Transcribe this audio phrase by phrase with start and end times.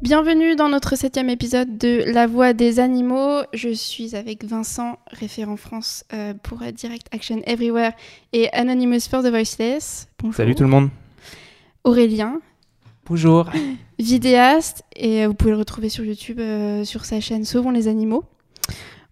[0.00, 3.40] Bienvenue dans notre septième épisode de La Voix des animaux.
[3.52, 7.90] Je suis avec Vincent, référent France euh, pour Direct Action Everywhere
[8.32, 10.06] et Anonymous for the Voiceless.
[10.20, 10.36] Bonjour.
[10.36, 10.90] Salut tout le monde.
[11.82, 12.40] Aurélien.
[13.06, 13.50] Bonjour.
[13.98, 18.22] Vidéaste et vous pouvez le retrouver sur YouTube euh, sur sa chaîne Sauvons les animaux.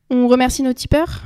[0.09, 1.23] On remercie nos tipeurs.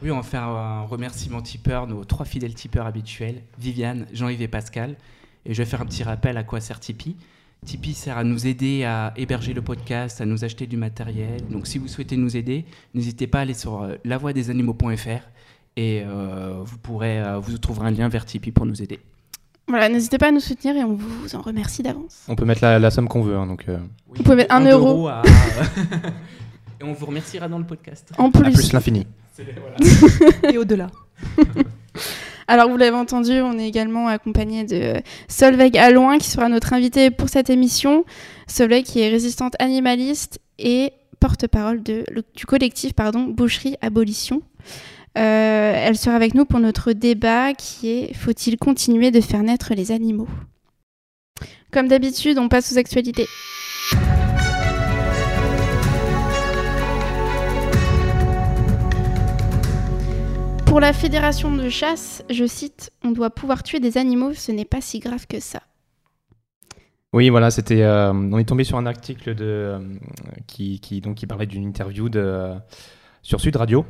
[0.00, 4.48] Oui, on va faire un remerciement tipeur, nos trois fidèles tipeurs habituels, Viviane, Jean-Yves et
[4.48, 4.94] Pascal.
[5.44, 7.16] Et je vais faire un petit rappel à quoi sert Tipeee.
[7.64, 11.40] Tipeee sert à nous aider à héberger le podcast, à nous acheter du matériel.
[11.48, 15.28] Donc si vous souhaitez nous aider, n'hésitez pas à aller sur euh, lavoidesanimaux.fr
[15.76, 18.98] et euh, vous pourrez euh, vous trouverez un lien vers Tipeee pour nous aider.
[19.68, 22.24] Voilà, n'hésitez pas à nous soutenir et on vous en remercie d'avance.
[22.26, 23.36] On peut mettre la, somme qu'on veut.
[23.36, 23.64] Hein, donc,
[24.08, 25.08] vous pouvez mettre un, euro.
[26.80, 28.12] et on vous remerciera dans le podcast.
[28.18, 28.52] En plus.
[28.52, 29.06] plus l'infini.
[30.52, 30.90] et au-delà.
[32.48, 34.94] Alors, vous l'avez entendu, on est également accompagné de
[35.28, 38.04] Solveig Alloin, qui sera notre invitée pour cette émission.
[38.46, 44.42] Solveig, qui est résistante animaliste et porte-parole du collectif pardon, Boucherie Abolition.
[45.18, 49.74] Euh, elle sera avec nous pour notre débat qui est Faut-il continuer de faire naître
[49.74, 50.28] les animaux?
[51.70, 53.26] Comme d'habitude, on passe aux actualités.
[60.72, 64.64] Pour la fédération de chasse, je cite, on doit pouvoir tuer des animaux, ce n'est
[64.64, 65.60] pas si grave que ça.
[67.12, 67.82] Oui, voilà, c'était.
[67.82, 69.78] Euh, on est tombé sur un article de, euh,
[70.46, 72.54] qui, donc, qui parlait d'une interview de,
[73.20, 73.84] sur Sud Radio.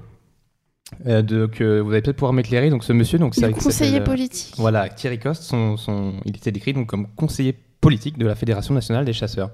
[1.06, 2.68] Euh, de, que vous allez peut-être pouvoir m'éclairer.
[2.68, 4.56] Donc, ce monsieur, donc, c'est conseiller politique.
[4.58, 8.74] Voilà, Thierry Coste, son, son, il était décrit donc, comme conseiller politique de la Fédération
[8.74, 9.52] nationale des chasseurs.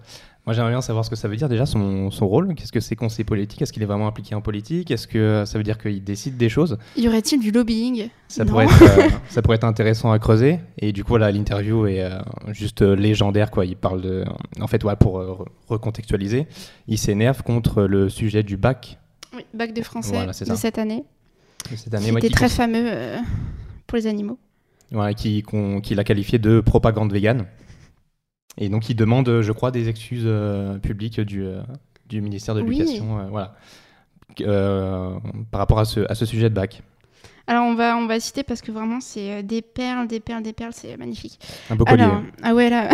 [0.49, 2.55] Moi, j'aimerais bien savoir ce que ça veut dire déjà, son, son rôle.
[2.55, 3.61] Qu'est-ce que c'est conseiller politique?
[3.61, 4.91] Est-ce qu'il est vraiment impliqué en politique?
[4.91, 6.79] Est-ce que ça veut dire qu'il décide des choses?
[6.97, 8.09] Y aurait-il du lobbying?
[8.29, 10.61] Ça pourrait, être, euh, ça pourrait être intéressant à creuser.
[10.79, 13.51] Et du coup, voilà, l'interview est euh, juste euh, légendaire.
[13.51, 13.67] Quoi.
[13.67, 14.25] Il parle de.
[14.59, 15.23] En fait, ouais, pour
[15.69, 16.47] recontextualiser,
[16.87, 18.99] il s'énerve contre le sujet du bac.
[19.37, 21.05] Oui, bac de français de cette année.
[21.71, 22.91] De cette année, qui était très fameux
[23.87, 24.39] pour les animaux.
[24.93, 25.45] Voilà, qui,
[25.83, 27.45] qu'il a qualifié de propagande végane.
[28.57, 31.61] Et donc, il demande, je crois, des excuses euh, publiques du, euh,
[32.09, 33.55] du ministère de l'Éducation euh, voilà,
[35.51, 36.83] par rapport à ce, à ce sujet de bac.
[37.47, 40.53] Alors on va on va citer parce que vraiment c'est des perles, des perles, des
[40.53, 41.41] perles, c'est magnifique.
[41.71, 42.03] Un beau collier.
[42.03, 42.91] Alors, ah ouais là.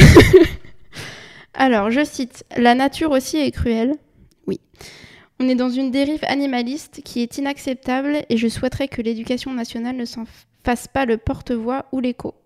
[1.54, 3.94] Alors je cite la nature aussi est cruelle.
[4.46, 4.60] Oui.
[5.40, 9.96] On est dans une dérive animaliste qui est inacceptable et je souhaiterais que l'éducation nationale
[9.96, 10.24] ne s'en
[10.62, 12.36] fasse pas le porte-voix ou l'écho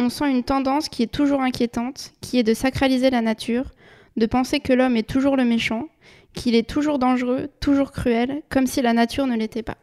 [0.00, 3.70] on sent une tendance qui est toujours inquiétante, qui est de sacraliser la nature,
[4.16, 5.88] de penser que l'homme est toujours le méchant,
[6.32, 9.76] qu'il est toujours dangereux, toujours cruel, comme si la nature ne l'était pas.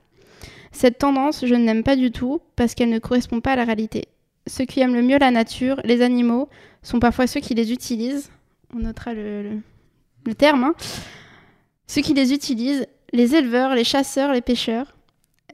[0.72, 3.63] Cette tendance, je ne l'aime pas du tout, parce qu'elle ne correspond pas à la
[3.63, 4.06] réalité.
[4.47, 6.50] Ceux qui aiment le mieux la nature, les animaux,
[6.81, 8.31] sont parfois ceux qui les utilisent.
[8.75, 9.61] On notera le,
[10.38, 10.63] terme.
[10.63, 10.75] Hein.
[11.85, 14.95] Ceux qui les utilisent, les éleveurs, les chasseurs, les pêcheurs.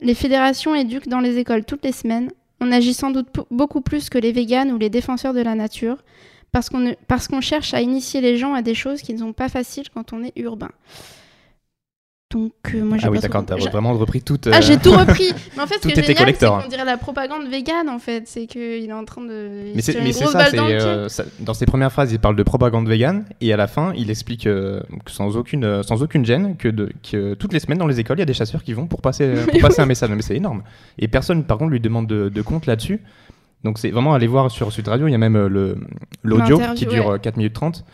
[0.01, 2.31] Les fédérations éduquent dans les écoles toutes les semaines,
[2.63, 5.97] on agit sans doute beaucoup plus que les véganes ou les défenseurs de la nature,
[6.51, 9.89] parce qu'on cherche à initier les gens à des choses qui ne sont pas faciles
[9.93, 10.71] quand on est urbain.
[12.33, 14.39] Donc, euh, moi, ah oui, d'accord, t'as vraiment repris tout.
[14.51, 15.31] Ah, j'ai tout repris.
[15.55, 18.23] Mais en fait, ce qui est génial, c'est qu'on dirait la propagande végane, en fait.
[18.25, 19.71] C'est qu'il est en train de.
[19.75, 23.53] Mais c'est ça, euh, ça, dans ses premières phrases, il parle de propagande végane, et
[23.53, 27.53] à la fin, il explique euh, sans, aucune, sans aucune gêne que, de, que toutes
[27.53, 29.59] les semaines dans les écoles, il y a des chasseurs qui vont pour passer, pour
[29.61, 30.09] passer un message.
[30.09, 30.63] Mais c'est énorme.
[30.97, 32.99] Et personne, par contre, lui demande de, compte là-dessus.
[33.63, 35.37] Donc c'est vraiment aller voir sur Sud Radio, il y a même
[36.23, 37.85] l'audio qui dure 4 minutes 30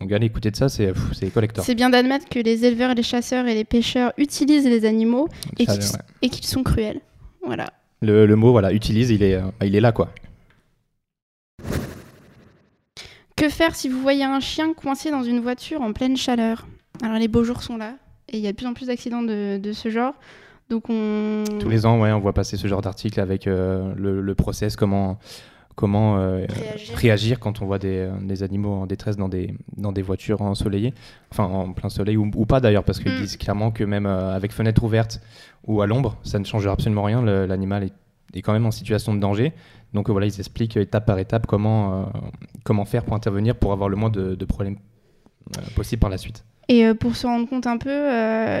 [0.00, 0.92] donc allez écouter de ça, c'est
[1.32, 1.64] collector.
[1.64, 5.66] C'est bien d'admettre que les éleveurs, les chasseurs et les pêcheurs utilisent les animaux et
[6.28, 7.00] qu'ils sont cruels.
[7.44, 7.72] Voilà.
[8.02, 10.10] Le, le, mot, voilà, utilise, il est, euh, il est là, quoi.
[13.36, 16.66] Que faire si vous voyez un chien coincé dans une voiture en pleine chaleur?
[17.02, 17.94] Alors les beaux jours sont là
[18.32, 20.14] et il y a de plus en plus d'accidents de, de, ce genre.
[20.70, 21.44] Donc on...
[21.60, 24.74] Tous les ans, ouais, on voit passer ce genre d'article avec euh, le, le, process,
[24.74, 25.18] comment
[25.76, 26.46] comment euh,
[26.94, 27.38] réagir.
[27.38, 30.94] quand on voit des, euh, des, animaux en détresse dans des, dans des voitures ensoleillées,
[31.30, 33.20] enfin en plein soleil ou, pas d'ailleurs, parce qu'ils mm.
[33.20, 35.20] disent clairement que même euh, avec fenêtre ouverte
[35.66, 37.92] ou à l'ombre, ça ne change absolument rien, l'animal est,
[38.34, 39.52] est, quand même en situation de danger.
[39.92, 42.10] Donc voilà, ils expliquent étape par étape comment,
[42.64, 44.76] comment faire pour intervenir pour avoir le moins de, de problèmes
[45.74, 46.44] possibles par la suite.
[46.68, 47.90] Et pour se rendre compte un peu,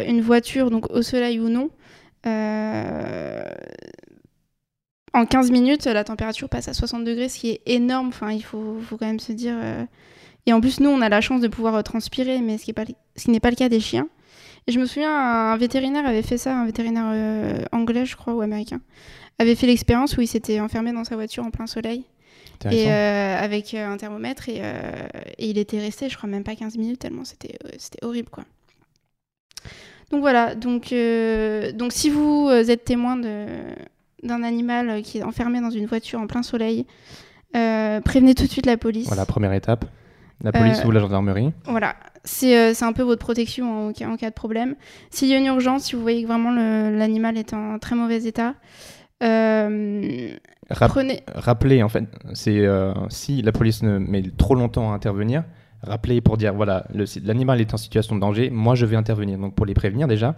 [0.08, 1.70] une voiture, donc au soleil ou non,
[5.16, 8.08] en 15 minutes, la température passe à 60 degrés, ce qui est énorme.
[8.08, 9.54] Enfin, il faut, faut quand même se dire.
[9.56, 9.84] Euh,
[10.44, 12.74] et en plus, nous, on a la chance de pouvoir euh, transpirer, mais ce qui
[13.30, 14.08] n'est pas, le cas des chiens.
[14.66, 18.34] Et je me souviens, un vétérinaire avait fait ça, un vétérinaire euh, anglais, je crois,
[18.34, 18.80] ou américain,
[19.38, 22.04] avait fait l'expérience où il s'était enfermé dans sa voiture en plein soleil.
[22.70, 24.60] et avec un thermomètre et,
[25.38, 27.58] et, il était resté, je crois même pas 15 minutes tellement c'était
[28.00, 28.44] horrible quoi.
[30.10, 30.94] Donc voilà, donc,
[31.74, 33.18] donc si vous êtes témoin
[34.26, 36.86] d'un animal qui est enfermé dans une voiture en plein soleil,
[37.52, 39.06] prévenez tout de suite la police.
[39.06, 39.84] Voilà, première étape.
[40.42, 41.52] La police ou la gendarmerie.
[41.64, 44.74] Voilà, c'est un peu votre protection en, en cas de problème.
[45.10, 48.24] S'il y a une urgence, si vous voyez que vraiment l'animal est en très mauvais
[48.24, 48.54] état,
[49.22, 50.30] euh,
[50.68, 55.44] Rappelez, en fait, c'est euh, si la police ne met trop longtemps à intervenir,
[55.82, 56.86] rappelez pour dire voilà,
[57.24, 59.38] l'animal est en situation de danger, moi je vais intervenir.
[59.38, 60.34] Donc pour les prévenir déjà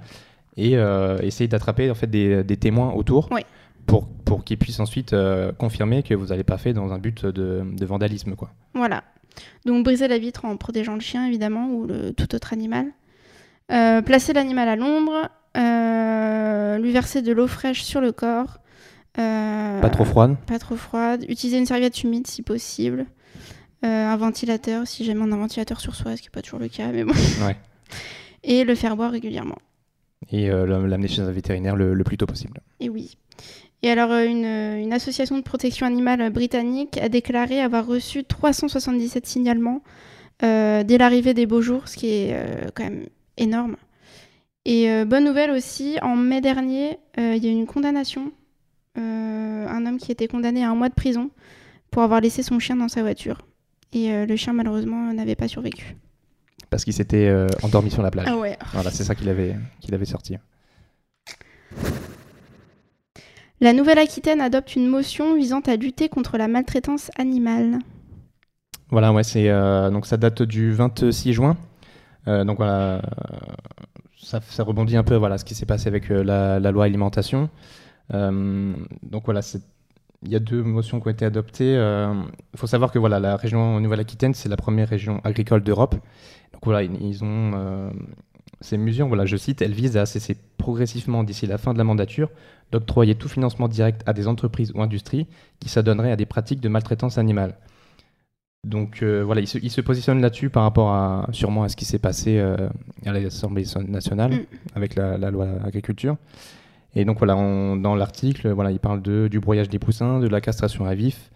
[0.57, 3.31] et euh, essayer d'attraper en fait des, témoins autour.
[3.89, 5.17] Pour, pour qu'ils puissent ensuite
[5.59, 8.37] confirmer que vous n'avez pas fait dans un but de, vandalisme.
[8.37, 8.51] Quoi.
[8.75, 9.03] Voilà.
[9.65, 12.87] Donc briser la vitre en protégeant le chien évidemment ou le, tout autre animal.
[13.69, 15.31] placer l'animal à l'ombre,
[16.81, 18.61] lui verser de l'eau fraîche sur le corps,
[19.19, 21.25] euh, pas trop froide Pas trop froide.
[21.29, 23.07] Utiliser une serviette humide si possible.
[23.85, 26.43] Euh, un ventilateur, si jamais on a un ventilateur sur soi, ce qui n'est pas
[26.43, 27.15] toujours le cas, mais bon.
[28.45, 29.59] Et le faire boire régulièrement.
[30.31, 32.61] Et euh, l'amener chez un vétérinaire le, plus tôt possible.
[32.81, 33.17] Et oui.
[33.83, 39.83] Et alors, une, une, association de protection animale britannique a déclaré avoir reçu 377 signalements
[40.41, 42.37] dès l'arrivée des beaux jours, ce qui est
[42.75, 43.77] quand même énorme.
[44.65, 48.33] Et bonne nouvelle aussi, en mai dernier, il y a eu une condamnation
[48.99, 51.31] euh, un homme qui était condamné à un mois de prison
[51.91, 53.43] pour avoir laissé son chien dans sa voiture.
[53.93, 55.97] Et euh, le chien, malheureusement, n'avait pas survécu.
[56.71, 58.27] Parce qu'il s'était euh, endormi sur la plage.
[58.29, 58.57] Ah ouais.
[58.73, 60.37] Voilà, c'est ça qu'il avait, qu'il avait sorti.
[63.61, 67.79] La Nouvelle-Aquitaine adopte une motion visant à lutter contre la maltraitance animale.
[68.91, 69.51] Voilà, ouais, c'est
[69.91, 71.57] donc ça date du 26 juin.
[72.27, 73.03] donc voilà,
[74.17, 77.51] ça, ça, rebondit un peu voilà ce qui s'est passé avec la, loi alimentation.
[78.15, 79.41] Euh, donc voilà,
[80.23, 81.73] il y a deux motions qui ont été adoptées.
[81.73, 82.15] Il euh,
[82.57, 85.95] faut savoir que voilà, la région Nouvelle-Aquitaine, c'est la première région agricole d'Europe.
[86.53, 87.91] Donc voilà, ils ont euh,
[88.61, 91.85] ces mesures, voilà, je cite, elles visent à cesser progressivement d'ici la fin de la
[91.85, 92.31] mandature
[92.73, 95.27] d'octroyer tout financement direct à des entreprises ou industries
[95.61, 97.57] qui s'adonneraient à des pratiques de maltraitance animale.
[98.67, 101.87] Donc voilà, ils se, il se positionnent là-dessus par rapport à sûrement à ce qui
[101.87, 104.47] s'est passé à l'Assemblée nationale mm.
[104.75, 106.17] avec la, la, loi agriculture.
[106.95, 110.41] Et donc voilà, dans l'article, voilà, il parle de, du broyage des poussins, de la
[110.41, 111.31] castration à vif,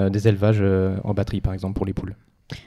[0.00, 2.16] euh, des élevages euh, en batterie par exemple pour les poules.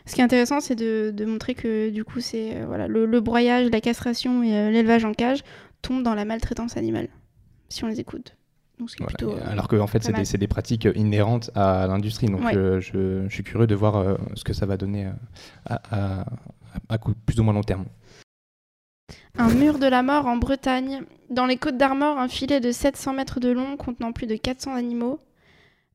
[0.05, 3.19] Ce qui est intéressant, c'est de, de, montrer que du coup, c'est euh, voilà, le,
[3.21, 5.43] broyage, la castration et l'élevage en cage
[5.81, 7.09] tombent dans la maltraitance animale,
[7.69, 8.35] si on les écoute.
[8.79, 12.27] Donc, plutôt, alors qu'en en fait, c'est des, des, pratiques inhérentes à l'industrie.
[12.27, 15.09] Donc, je, je, suis curieux de voir ce que ça va donner
[15.65, 16.25] à, à,
[16.89, 17.85] à, plus ou moins long terme.
[19.37, 21.03] Un mur de la mort en Bretagne.
[21.29, 24.75] Dans les Côtes d'Armor, un filet de 700 mètres de long contenant plus de 400
[24.75, 25.19] animaux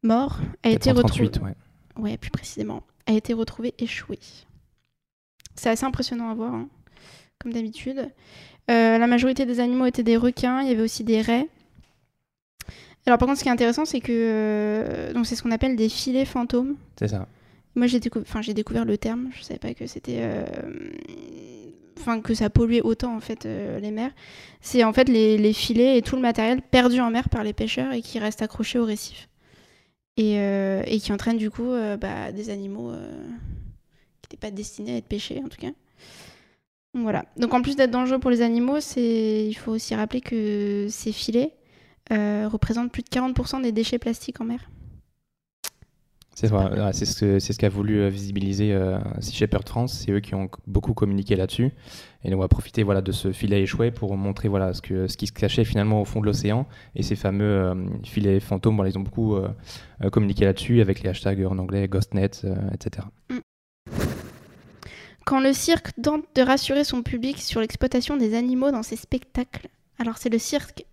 [0.03, 1.31] morts a été retrouvé.
[1.41, 1.55] Ouais.
[1.97, 4.19] ouais, plus précisément, a été retrouvé échoué.
[5.55, 6.69] C'est assez impressionnant à voir, hein,
[7.39, 8.09] comme d'habitude.
[8.71, 11.49] Euh, la majorité des animaux étaient des requins, il y avait aussi des raies.
[13.07, 15.77] Alors par contre, ce qui est intéressant, c'est que euh, donc c'est ce qu'on appelle
[15.77, 16.77] des filets fantômes.
[16.99, 17.27] C'est ça.
[17.75, 19.31] Moi, j'ai découvert le terme.
[19.35, 20.45] Je savais pas que c'était euh,
[22.03, 24.11] enfin que ça polluait autant en fait euh, les mers,
[24.61, 27.93] c'est en fait les, filets et tout le matériel perdu en mer par les pêcheurs
[27.93, 29.29] et qui reste accroché au récif.
[30.17, 34.95] Et, euh, et, qui entraîne du coup euh, bah, des animaux qui n'étaient pas destinés
[34.95, 35.71] à être pêchés en tout cas.
[36.95, 37.25] Donc, voilà.
[37.39, 41.55] Donc en plus d'être dangereux pour les animaux, il faut aussi rappeler que ces filets
[42.11, 44.69] représentent plus de 40% des déchets plastiques en mer.
[46.35, 50.05] C'est ce, ce qu'a voulu euh, visibiliser euh, Sea Shepherd France.
[50.05, 51.71] C'est eux qui ont beaucoup communiqué là-dessus.
[52.25, 55.17] Et on va profiter voilà, de ce filet échoué pour montrer voilà, ce, que, ce
[55.17, 56.67] qui se cachait finalement au fond de l'océan.
[56.95, 57.75] Et ces fameux euh,
[58.05, 59.37] filets fantômes, voilà, ils ont beaucoup
[60.11, 63.07] communiqué là-dessus avec les hashtags en anglais, GhostNet, etc.
[63.31, 63.39] Mm.
[65.25, 69.69] Quand le cirque tente de rassurer son public sur l'exploitation des animaux dans ses spectacles,
[69.99, 70.85] alors c'est le cirque,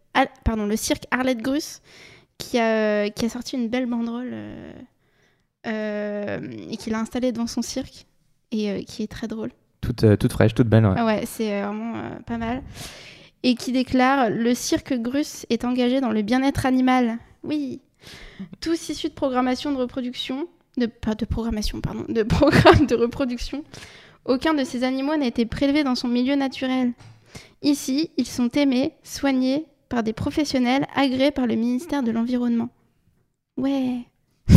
[0.44, 1.82] pardon, le cirque Arlette Grus
[2.38, 4.34] qui a, qui a sorti une belle banderole
[5.68, 8.06] euh, et qu'il a installé devant son cirque
[8.52, 9.52] et euh, qui est très drôle.
[9.82, 10.86] Toute, euh, toute fraîche, toute belle.
[10.86, 11.94] Ouais, ouais c'est vraiment
[12.26, 12.62] pas mal.
[13.44, 17.18] Et qui déclare Le cirque Grus est engagé dans le bien-être animal.
[17.44, 17.82] Oui.
[18.62, 23.64] Tous issus de programmation de reproduction, de, pas de programmation, pardon, de programme de reproduction,
[24.26, 26.94] aucun de ces animaux n'a été prélevé dans son milieu naturel.
[27.62, 32.70] Ici, ils sont aimés, soignés par des professionnels agréés par le ministère de l'Environnement.
[33.58, 34.06] Ouais.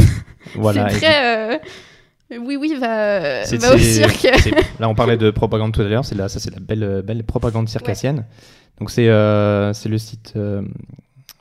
[0.56, 0.88] Voilà.
[0.90, 1.54] C'est très.
[1.54, 1.58] Euh,
[2.40, 4.28] oui, oui, va, va au cirque.
[4.80, 6.04] Là, on parlait de propagande tout à l'heure.
[6.04, 8.24] C'est là, ça, c'est la belle, belle propagande circassienne.
[8.78, 10.34] Donc, c'est euh, c'est le site.
[10.36, 10.62] Euh,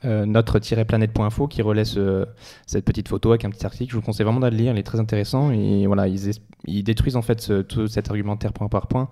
[0.04, 3.92] notre-planète.info qui relaie cette petite photo avec un petit article.
[3.92, 6.32] Je vous conseille vraiment d'aller lire, il est très intéressant et voilà, ils,
[6.66, 9.10] ils détruisent en fait tout cet argumentaire point par point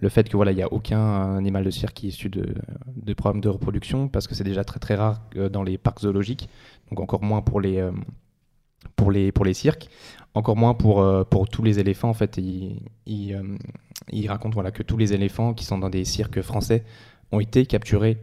[0.00, 2.54] le fait que voilà, il n'y a aucun animal de cirque qui est issu de,
[2.94, 6.00] de programmes de reproduction, parce que c'est déjà très très rare euh, dans les parcs
[6.00, 6.48] zoologiques,
[6.90, 7.90] donc encore moins pour les, euh,
[8.96, 9.88] pour les, pour les cirques,
[10.34, 12.10] encore moins pour, euh, pour tous les éléphants.
[12.10, 16.42] En fait, il, il, raconte voilà, que tous les éléphants qui sont dans des cirques
[16.42, 16.84] français
[17.32, 18.18] ont été capturés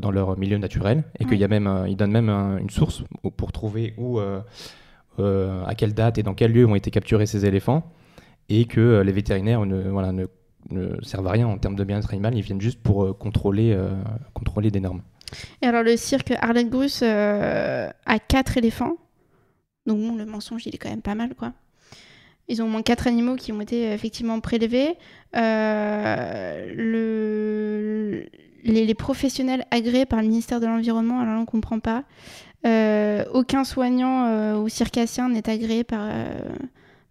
[0.00, 3.04] dans leur milieu naturel, et qu'il y a même, il donne même une source
[3.36, 7.84] pour trouver où, à quelle date et dans quel lieu ont été capturés ces éléphants
[8.48, 10.26] et que les vétérinaires ne, voilà, ne
[10.70, 13.72] ne servent à rien en termes de bien-être animal, ils viennent juste pour euh, contrôler,
[13.72, 13.90] euh,
[14.34, 15.02] contrôler des normes.
[15.62, 18.96] Et alors le cirque euh, a quatre éléphants.
[19.88, 21.52] Donc bon, le mensonge, il est quand même pas mal, quoi.
[22.46, 24.94] Ils ont au moins quatre animaux qui ont été effectivement prélevés.
[25.34, 26.64] le...
[28.64, 32.04] les, professionnels agréés par le ministère de l'Environnement, alors on ne comprend pas.
[33.34, 36.08] aucun soignant ou circassien n'est agréé par,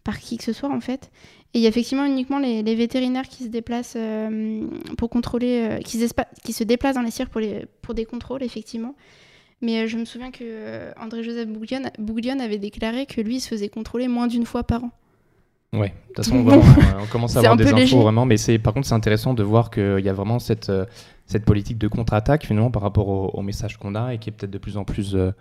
[0.03, 1.11] par qui que ce soit, en fait.
[1.53, 4.67] Et il y a effectivement uniquement les, vétérinaires qui se déplacent euh,
[4.97, 7.41] pour contrôler, euh, qui, se déplacent dans les cirques pour,
[7.81, 8.95] pour des contrôles, effectivement.
[9.61, 13.69] Mais euh, je me souviens que André-Joseph Bouglione, avait déclaré que lui, il se faisait
[13.69, 14.91] contrôler moins d'une fois par an.
[15.73, 16.45] Ouais, de toute façon,
[17.01, 19.99] on commence à avoir des infos vraiment, mais par contre c'est intéressant de voir qu'il
[19.99, 20.71] y a vraiment cette,
[21.25, 24.51] cette politique de contre-attaque finalement par rapport au, message qu'on a et qui est peut-être
[24.51, 25.33] de plus en plus de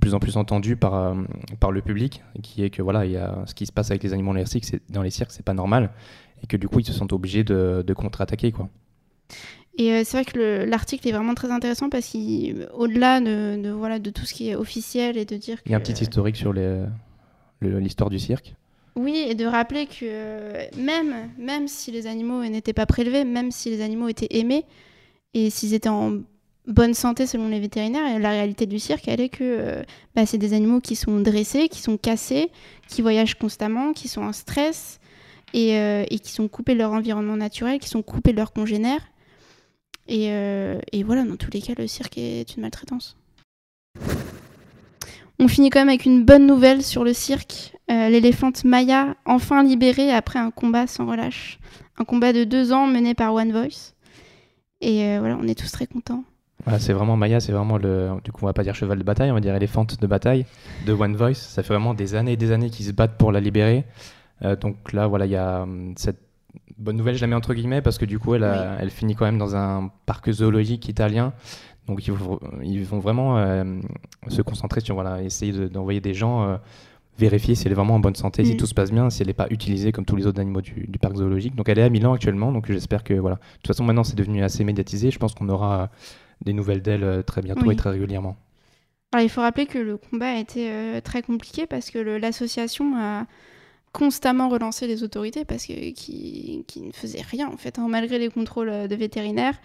[0.00, 1.14] plus en plus entendu par, euh,
[1.60, 4.02] par le public, qui est que voilà, il y a ce qui se passe avec
[4.02, 5.90] les animaux dans les cirques, dans les cirques, c'est pas normal,
[6.42, 8.68] et que du coup ils se sentent obligés de, de contre-attaquer quoi.
[9.78, 13.98] Et euh, c'est vrai que l'article est vraiment très intéressant parce qu'au-delà de, de, voilà,
[13.98, 16.36] de tout ce qui est officiel et de dire Il y a un petit historique
[16.36, 16.52] sur
[17.62, 18.54] l'histoire du cirque.
[18.96, 23.70] Oui, et de rappeler que même, même si les animaux n'étaient pas prélevés, même si
[23.70, 24.64] les animaux étaient aimés,
[25.34, 26.18] et s'ils étaient en
[26.68, 28.18] bonne santé selon les vétérinaires.
[28.18, 29.82] la réalité du cirque, elle est que euh,
[30.14, 32.50] bah, c'est des animaux qui sont dressés, qui sont cassés,
[32.88, 35.00] qui voyagent constamment, qui sont en stress
[35.56, 39.08] euh, et, qui sont coupés de leur environnement naturel, qui sont coupés de leurs congénères.
[40.08, 43.16] Et, euh, et, voilà, dans tous les cas, le cirque est une maltraitance.
[45.38, 47.74] On finit quand même avec une bonne nouvelle sur le cirque.
[47.88, 51.58] L'éléphante Maya, enfin libérée après un combat sans relâche.
[51.96, 53.94] Un combat de deux ans mené par One Voice.
[54.80, 56.24] Et voilà, on est tous très contents
[56.78, 58.10] c'est vraiment Maya, c'est vraiment le.
[58.24, 60.44] Du coup, on va pas dire cheval de bataille, on va dire éléphante de bataille
[60.86, 61.34] de One Voice.
[61.34, 63.84] Ça fait vraiment des années et des années qu'ils se battent pour la libérer.
[64.42, 66.20] Euh, donc là, voilà, il y a hum, cette
[66.78, 68.48] bonne nouvelle, je la mets entre guillemets, parce que du coup, elle,
[68.80, 71.32] elle finit quand même dans un parc zoologique italien.
[71.86, 72.14] Donc ils,
[72.62, 73.64] ils vont vraiment euh,
[74.28, 76.56] se concentrer sur voilà, essayer d'envoyer des gens euh,
[77.18, 78.56] vérifier si elle est vraiment en bonne santé, si mm.
[78.58, 80.86] tout se passe bien, si elle n'est pas utilisée comme tous les autres animaux du,
[80.86, 81.56] du, parc zoologique.
[81.56, 83.36] Donc elle est à Milan actuellement, donc j'espère que voilà.
[83.36, 85.10] De toute façon, maintenant c'est devenu assez médiatisé.
[85.10, 85.90] Je pense qu'on aura
[86.44, 88.36] des nouvelles d'elle euh, très bientôt et très régulièrement.
[89.12, 92.94] Alors, il faut rappeler que le combat a été euh, très compliqué parce que l'association
[92.96, 93.26] a
[93.92, 98.28] constamment relancé les autorités parce que qui, ne faisaient rien en fait, hein, malgré les
[98.28, 99.58] contrôles euh, de vétérinaires.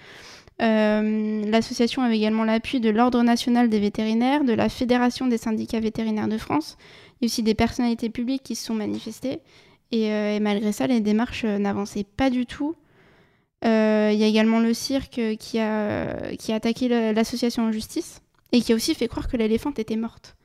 [0.60, 6.28] L'association avait également l'appui de l'Ordre national des vétérinaires, de la Fédération des syndicats vétérinaires
[6.28, 6.78] de France.
[7.22, 9.40] Il aussi des personnalités publiques qui se sont manifestées.
[9.92, 12.76] et malgré ça, les démarches n'avançaient pas du tout.
[13.66, 18.22] Euh, il y a également le cirque qui a, qui a attaqué l'association en justice
[18.52, 20.36] et qui a aussi fait croire que l'éléphante était morte.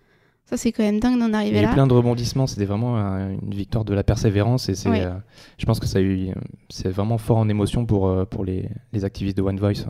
[0.48, 1.60] Ça, c'est quand même dingue d'en arriver là.
[1.60, 2.46] Il y a eu plein de rebondissements.
[2.46, 4.70] C'était vraiment une victoire de la persévérance.
[4.70, 5.10] Et c'est, euh,
[5.58, 6.30] je pense que ça a eu,
[6.70, 9.84] c'est vraiment fort en émotion pour, euh, pour les, les activistes de One Voice.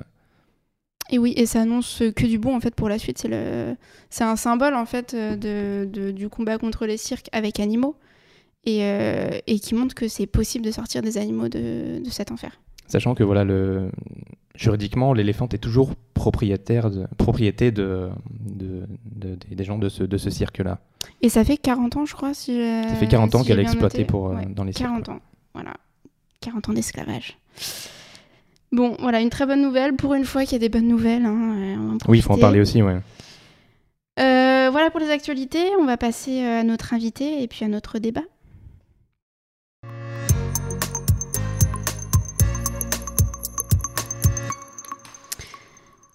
[1.11, 3.19] Et oui, et ça annonce que du bon en fait pour la suite.
[3.19, 3.77] C'est, le...
[4.11, 7.95] c'est un symbole en fait de, de, du combat contre les cirques avec animaux
[8.65, 8.81] et,
[9.47, 12.61] et qui montre que c'est possible de sortir des animaux de, de cet enfer.
[12.89, 13.91] Sachant que voilà, le,
[14.59, 18.11] juridiquement, l'éléphant est toujours propriétaire de, propriété de,
[18.51, 20.79] des gens de ce, de ce cirque-là.
[21.23, 22.35] Et ça fait 40 ans, je crois.
[22.35, 25.21] Si ça fait 40 ans qu'elle est exploitée pour, euh, dans les 40 ans,
[25.55, 25.75] voilà.
[26.41, 27.39] 40 ans d'esclavage.
[28.71, 29.95] Bon, voilà, une très bonne nouvelle.
[29.95, 31.25] Pour une fois qu'il y a des bonnes nouvelles.
[31.25, 32.99] Hein, oui, il faut en parler aussi, ouais.
[34.21, 35.65] Euh, voilà pour les actualités.
[35.81, 38.23] On va passer euh, à notre invité et puis à notre débat.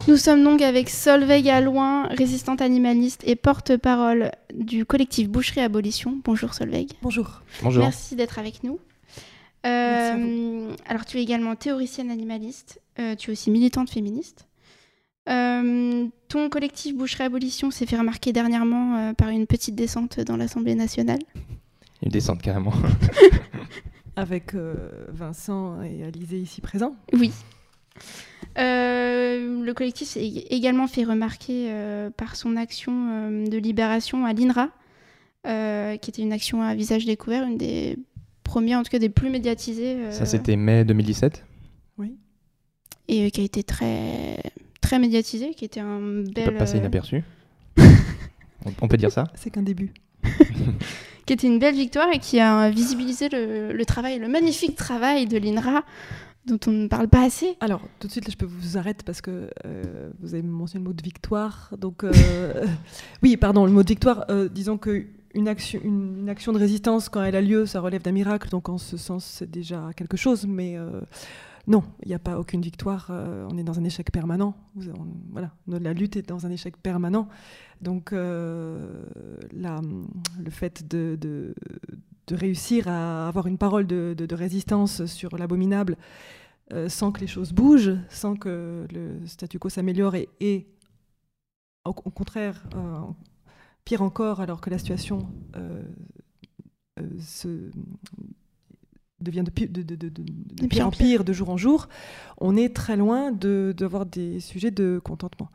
[0.06, 6.20] Nous sommes donc avec Solveig Alloin, résistante animaliste et porte-parole du collectif Boucherie Abolition.
[6.26, 6.88] Bonjour Solveig.
[7.02, 7.42] Bonjour.
[7.62, 7.84] Bonjour.
[7.84, 8.80] Merci d'être avec nous.
[9.66, 14.46] Euh, alors tu es également théoricienne animaliste, euh, tu es aussi militante féministe.
[15.30, 20.76] Euh, ton collectif Boucherie Abolition s'est fait remarquer dernièrement par une petite descente dans l'Assemblée
[20.76, 21.20] nationale.
[22.02, 22.74] Une descente carrément.
[24.18, 26.96] Avec Vincent et Alizé ici présents.
[27.14, 27.32] Oui,
[28.56, 31.72] le collectif s'est également fait remarquer
[32.18, 32.92] par son action
[33.46, 34.70] de libération à l'INRA,
[35.98, 37.98] qui était une action à visage découvert, une des
[38.44, 40.12] premières, en tout cas des plus médiatisées.
[40.12, 41.44] Ça, c'était mai 2017
[41.98, 42.16] Oui.
[43.08, 44.38] Et qui a été très,
[44.82, 46.46] très médiatisée, qui était un bel.
[46.46, 47.24] Peut passer inaperçu.
[48.82, 49.26] on peut dire ça?
[49.36, 49.92] C'est qu'un début.
[51.26, 55.38] qui était une belle victoire et qui a visibilisé le, travail, le magnifique travail de
[55.38, 55.84] l'INRA
[56.46, 57.56] dont on ne parle pas assez.
[57.60, 60.90] Alors, tout de suite, je peux vous arrêter parce que euh, vous avez mentionné le
[60.90, 61.72] mot de victoire.
[61.78, 62.66] Donc, euh,
[63.24, 67.10] oui, pardon, le mot de victoire, euh, disons que une action, une, action de résistance,
[67.10, 70.18] quand elle a lieu, ça relève d'un miracle, donc en ce sens, c'est déjà quelque
[70.18, 70.46] chose.
[70.46, 70.78] Mais
[71.66, 73.10] non, il n'y a pas aucune victoire.
[73.10, 74.54] On est dans un échec permanent.
[75.32, 77.28] voilà, la lutte est dans un échec permanent.
[77.82, 78.92] Donc, le
[80.52, 81.56] fait de,
[82.32, 85.98] réussir à avoir une parole de, résistance sur l'abominable
[86.72, 90.68] euh, sans que les choses bougent, sans que le statu quo s'améliore et,
[91.86, 92.64] au, contraire,
[93.84, 95.28] pire encore, alors que la situation
[97.20, 97.70] se
[99.24, 99.52] devient de,
[100.68, 101.88] pire, en pire de jour en jour,
[102.40, 105.50] on est très loin d'avoir des sujets de contentement.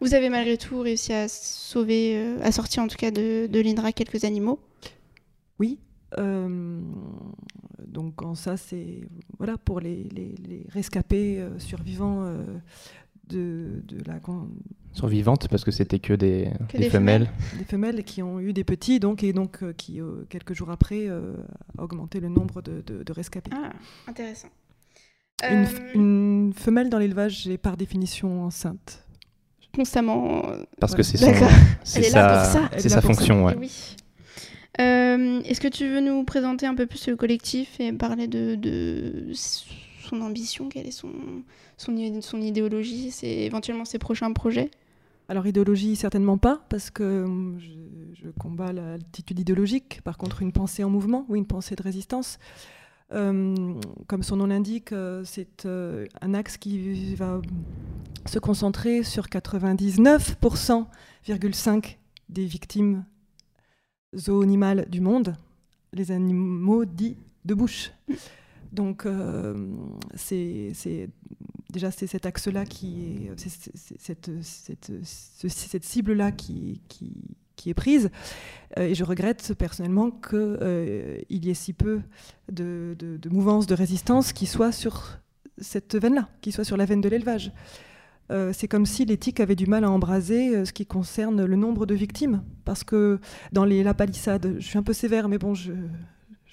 [0.00, 3.60] Vous avez malgré tout réussi à sauver, euh, à sortir en tout cas de, de
[3.60, 4.58] l'INRA quelques animaux?
[5.58, 5.78] Oui.
[6.18, 6.80] Euh,
[7.86, 9.00] donc en ça, c'est
[9.38, 12.24] voilà pour les, les, rescapés euh, survivants
[13.28, 14.18] de, de, la
[14.92, 16.50] survivantes parce que c'était que des,
[16.90, 17.30] femelles.
[17.58, 20.70] Des femelles qui ont eu des petits donc et donc euh, qui euh, quelques jours
[20.70, 21.34] après euh,
[21.78, 23.50] a augmenté le nombre de, de, rescapés.
[23.54, 23.70] Ah,
[24.08, 24.48] intéressant.
[25.94, 29.06] Une, femelle dans l'élevage est par définition enceinte.
[29.74, 30.42] Constamment.
[30.80, 31.48] Parce que c'est sa,
[31.84, 33.44] c'est sa fonction.
[33.44, 33.54] Ouais.
[33.56, 33.96] Oui.
[34.78, 39.32] Est-ce que tu veux nous présenter un peu plus le collectif et parler de,
[40.02, 41.12] son ambition Quelle est son,
[41.96, 44.70] idéologie éventuellement ses prochains projets?
[45.30, 47.70] Alors idéologie, certainement pas, parce que hum, je,
[48.40, 50.00] combats l'attitude idéologique.
[50.02, 52.40] Par contre, une pensée en mouvement, ou une pensée de résistance.
[53.12, 53.78] Hum,
[54.08, 57.40] comme son nom l'indique, euh, c'est euh, un axe qui va
[58.26, 61.94] se concentrer sur 99,5%
[62.28, 63.04] des victimes
[64.16, 65.34] zoonimales du monde,
[65.92, 67.92] les animaux dits de bouche.
[68.72, 69.66] Donc, euh,
[70.14, 70.72] c'est
[71.72, 73.48] déjà c'est cet axe-là qui est,
[73.98, 76.80] cette, cette, cible-là qui,
[77.66, 78.10] est prise.
[78.78, 82.00] Euh, et je regrette personnellement qu'il euh, y ait si peu
[82.50, 85.18] de, de, de mouvances de résistance qui soient sur
[85.58, 87.52] cette veine-là, qui soient sur la veine de l'élevage.
[88.52, 91.94] C'est comme si l'éthique avait du mal à embraser ce qui concerne le nombre de
[91.94, 92.42] victimes.
[92.64, 93.18] Parce que
[93.52, 95.72] dans les la palissade, je suis un peu sévère, mais bon, je,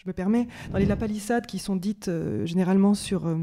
[0.07, 3.35] me permets, dans les lapalissades qui sont dites euh, généralement sur euh,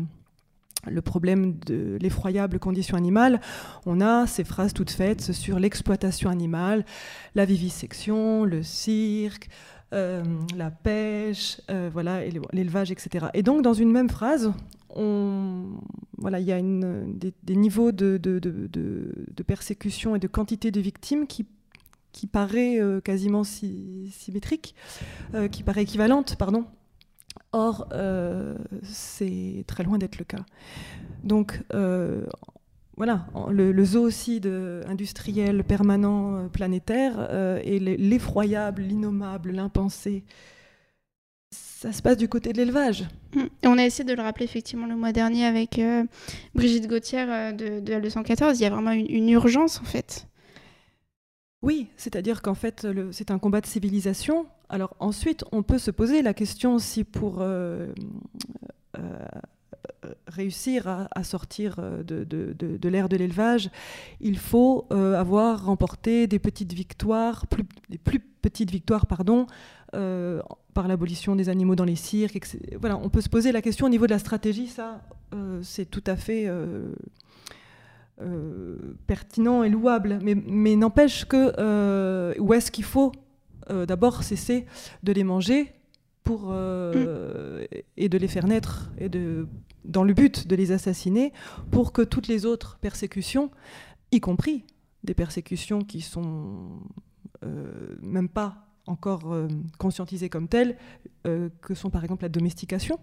[0.87, 3.41] le problème de l'effroyable condition animale,
[3.87, 6.85] on a ces phrases toutes faites sur l'exploitation animale,
[7.35, 9.49] la vivisection, le cirque,
[9.93, 10.23] euh,
[10.57, 11.61] la pêche,
[11.93, 12.21] voilà,
[12.53, 13.27] l'élevage, etc.
[13.35, 14.53] Et donc, dans une même phrase,
[14.97, 21.27] voilà, il y a des, niveaux de, de, de, persécution et de quantité de victimes
[21.27, 21.47] qui
[22.15, 24.75] qui paraît euh, quasiment symétrique,
[25.35, 26.65] euh, qui paraît équivalente, pardon.
[27.53, 30.45] Or, euh, c'est très loin d'être le cas.
[31.25, 31.61] Donc,
[32.97, 34.47] voilà, le, zoocide
[34.87, 37.29] industriel permanent planétaire
[37.65, 40.25] et l'effroyable, l'innommable, l'impensé,
[41.85, 43.05] ça se passe du côté de l'élevage.
[43.35, 43.43] Mmh.
[43.65, 45.79] On a essayé de le rappeler effectivement le mois dernier avec
[46.55, 48.55] Brigitte Gauthier de, de L214.
[48.55, 50.27] Il y a vraiment une urgence en fait.
[51.65, 54.47] Oui, c'est-à-dire qu'en fait, c'est un combat de civilisation.
[54.69, 57.89] Alors ensuite, on peut se poser la question si pour euh,
[58.99, 59.01] euh,
[60.27, 63.71] réussir à, sortir euh, de, l'ère de l'élevage,
[64.21, 69.47] il faut avoir remporté des petites victoires, plus, des plus petites victoires, pardon,
[69.93, 72.57] par l'abolition des animaux dans les cirques.
[72.81, 75.03] Voilà, on peut se poser la question au niveau de la stratégie, ça,
[75.63, 76.49] c'est tout à fait
[78.23, 78.77] euh,
[79.09, 83.11] pertinent et louable, mais, n'empêche que euh, où est-ce qu'il faut
[83.71, 84.67] euh, d'abord cesser
[85.03, 85.73] de les manger
[86.23, 87.67] pour, mm.
[87.97, 89.49] et de les faire naître et de,
[89.85, 91.33] dans le but de les assassiner
[91.71, 93.51] pour que toutes les autres persécutions,
[94.13, 94.65] y compris
[95.03, 96.81] des persécutions qui sont
[98.01, 99.37] même pas encore
[99.79, 100.79] conscientisées comme telles,
[101.25, 102.99] que sont par exemple la domestication,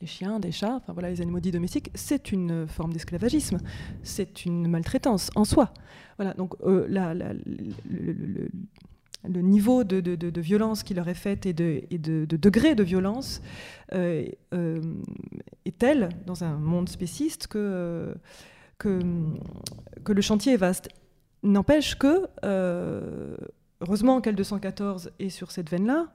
[0.00, 3.58] des chiens, des chats, enfin voilà, les animaux dits domestiques, c'est une forme d'esclavagisme,
[4.02, 5.72] c'est une maltraitance en soi.
[6.18, 6.86] Voilà, donc euh,
[7.88, 8.48] le
[9.24, 13.40] niveau de, violence qui leur est fait et de, et de, degré de violence
[13.92, 14.80] euh, euh,
[15.64, 18.14] est tel, dans un monde spéciste, que,
[18.78, 20.88] que le chantier est vaste.
[21.42, 23.36] N'empêche que, euh,
[23.80, 26.06] heureusement qu'elle 214 est sur cette veine-là,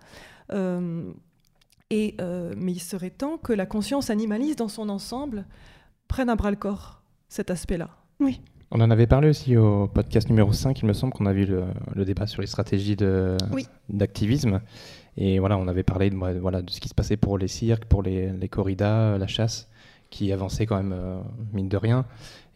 [1.89, 2.15] et,
[2.57, 5.45] mais il serait temps que la conscience animaliste dans son ensemble
[6.07, 7.89] prenne à bras le corps cet aspect-là.
[8.19, 8.41] Oui.
[8.73, 11.45] On en avait parlé aussi au podcast numéro 5, il me semble qu'on a vu
[11.45, 12.95] le, débat sur les stratégies
[13.89, 14.61] d'activisme.
[15.17, 17.83] Et voilà, on avait parlé de, voilà, de ce qui se passait pour les cirques,
[17.83, 19.67] pour les, les corridas, la chasse,
[20.09, 21.19] qui avançait quand même, euh,
[21.51, 22.05] mine de rien.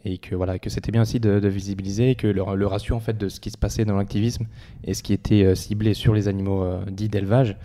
[0.06, 3.28] Et que, voilà, que c'était bien aussi de, visibiliser que le, ratio en fait, de
[3.28, 4.46] ce qui se passait dans l'activisme
[4.86, 7.58] et ce qui était euh, ciblé sur les animaux euh, dits d'élevage,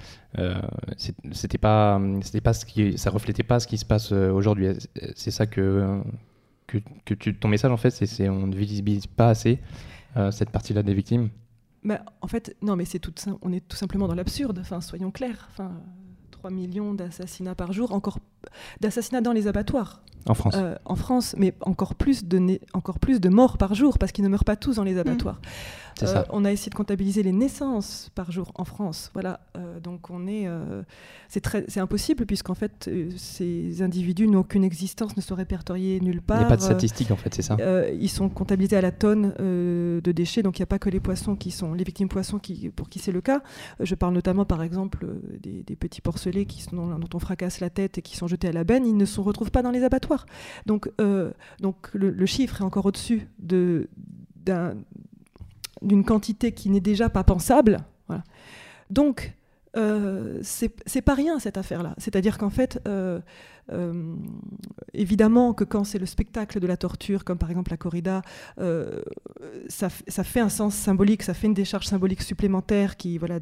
[1.32, 4.68] c'était pas, c'était pas ce qui, ça reflétait pas ce qui se passe aujourd'hui.
[5.14, 6.00] C'est ça que
[7.04, 9.58] que, tu, ton message, en fait, c'est on ne visibilise pas assez
[10.16, 11.30] euh, cette partie-là des victimes
[11.84, 15.10] bah, En fait, non, mais c'est tout, on est tout simplement dans l'absurde, enfin, soyons
[15.10, 15.48] clairs.
[15.52, 15.72] Enfin,
[16.30, 18.18] 3 millions d'assassinats par jour, encore
[18.80, 20.02] d'assassinats dans les abattoirs.
[20.26, 20.54] En France.
[20.56, 24.24] Euh, en France, mais encore plus, de encore plus de morts par jour, parce qu'ils
[24.24, 25.00] ne meurent pas tous dans les mmh.
[26.02, 29.10] Euh, on a essayé de comptabiliser les naissances par jour en France.
[29.12, 30.82] Voilà, euh, donc on est, euh,
[31.28, 36.22] c'est très, c'est impossible puisqu'en fait ces individus n'ont aucune existence, ne sont répertoriés nulle
[36.22, 36.38] part.
[36.38, 37.56] Il n'y a pas de statistiques en fait, c'est ça?
[37.92, 41.00] ils sont comptabilisés à la tonne de déchets, donc il n'y a pas que les
[41.00, 43.42] poissons qui sont les victimes poissons qui, pour qui c'est le cas.
[43.80, 45.06] je parle notamment par exemple
[45.40, 48.52] des, petits porcelets qui sont, dont on fracasse la tête et qui sont jetés à
[48.52, 48.86] la benne.
[48.86, 50.26] Ils ne se retrouvent pas dans les abattoirs.
[50.66, 50.90] Donc,
[51.60, 53.88] donc le, le chiffre est encore au-dessus de
[54.44, 54.74] d'un
[55.82, 57.78] d'une quantité qui n'est déjà pas pensable.
[58.90, 59.34] Donc,
[59.76, 61.94] euh, c'est pas rien cette affaire-là.
[61.98, 63.20] C'est-à-dire qu'en fait, euh,
[63.72, 64.16] euh,
[64.94, 68.22] évidemment que quand c'est le spectacle de la torture, comme par exemple la corrida,
[68.58, 69.00] euh,
[69.68, 73.38] ça, fait un sens symbolique, ça fait une décharge symbolique supplémentaire qui, voilà,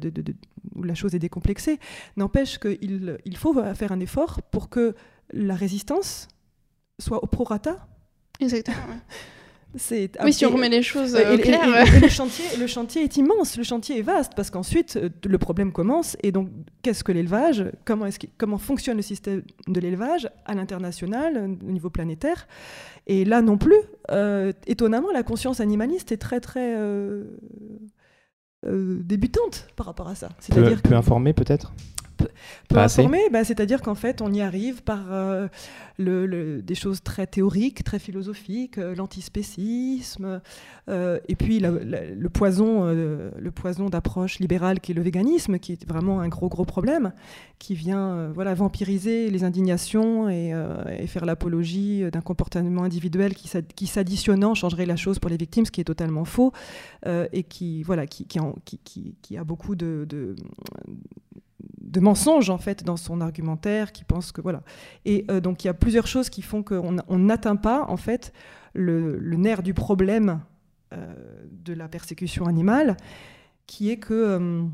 [0.75, 1.79] où la chose est décomplexée.
[2.15, 4.95] N'empêche qu'il il faut faire un effort pour que
[5.33, 6.27] la résistance
[6.99, 7.87] soit au prorata.
[8.39, 8.77] Exactement.
[10.23, 11.85] Oui, si on remet les choses euh, claires.
[12.01, 15.71] le, chantier, le chantier est immense, le chantier est vaste, parce qu'ensuite, euh, le problème
[15.71, 16.17] commence.
[16.23, 16.49] Et donc,
[16.81, 17.65] qu'est-ce que l'élevage?
[17.85, 22.47] Comment, est comment fonctionne le système de l'élevage à l'international, euh, au niveau planétaire?
[23.05, 23.79] Et là non plus,
[24.67, 26.75] étonnamment, la conscience animaliste est très, très
[28.63, 30.29] débutante par rapport à ça.
[30.39, 31.73] C'est-à-dire peu, peu informée, peut-être?
[32.67, 35.47] Peu informé, bah, c'est-à-dire qu'en fait, on y arrive par euh,
[35.97, 40.41] le, des choses très théoriques, très philosophiques, euh, l'antispécisme,
[40.89, 45.87] euh, et puis le poison, le poison d'approche libérale qui est le véganisme, qui est
[45.87, 47.11] vraiment un gros gros problème,
[47.59, 50.53] qui vient voilà vampiriser les indignations et,
[51.07, 55.81] faire l'apologie d'un comportement individuel qui, s'additionnant changerait la chose pour les victimes, ce qui
[55.81, 56.53] est totalement faux
[57.05, 60.35] et qui voilà qui, qui, qui, a beaucoup de de
[61.97, 64.61] mensonges en fait dans son argumentaire, qui pense que voilà.
[65.05, 68.31] Et euh, donc il y a plusieurs choses qui font qu'on n'atteint pas en fait
[68.73, 70.41] le, nerf du problème
[70.93, 71.13] euh,
[71.51, 72.95] de la persécution animale,
[73.65, 74.67] qui est que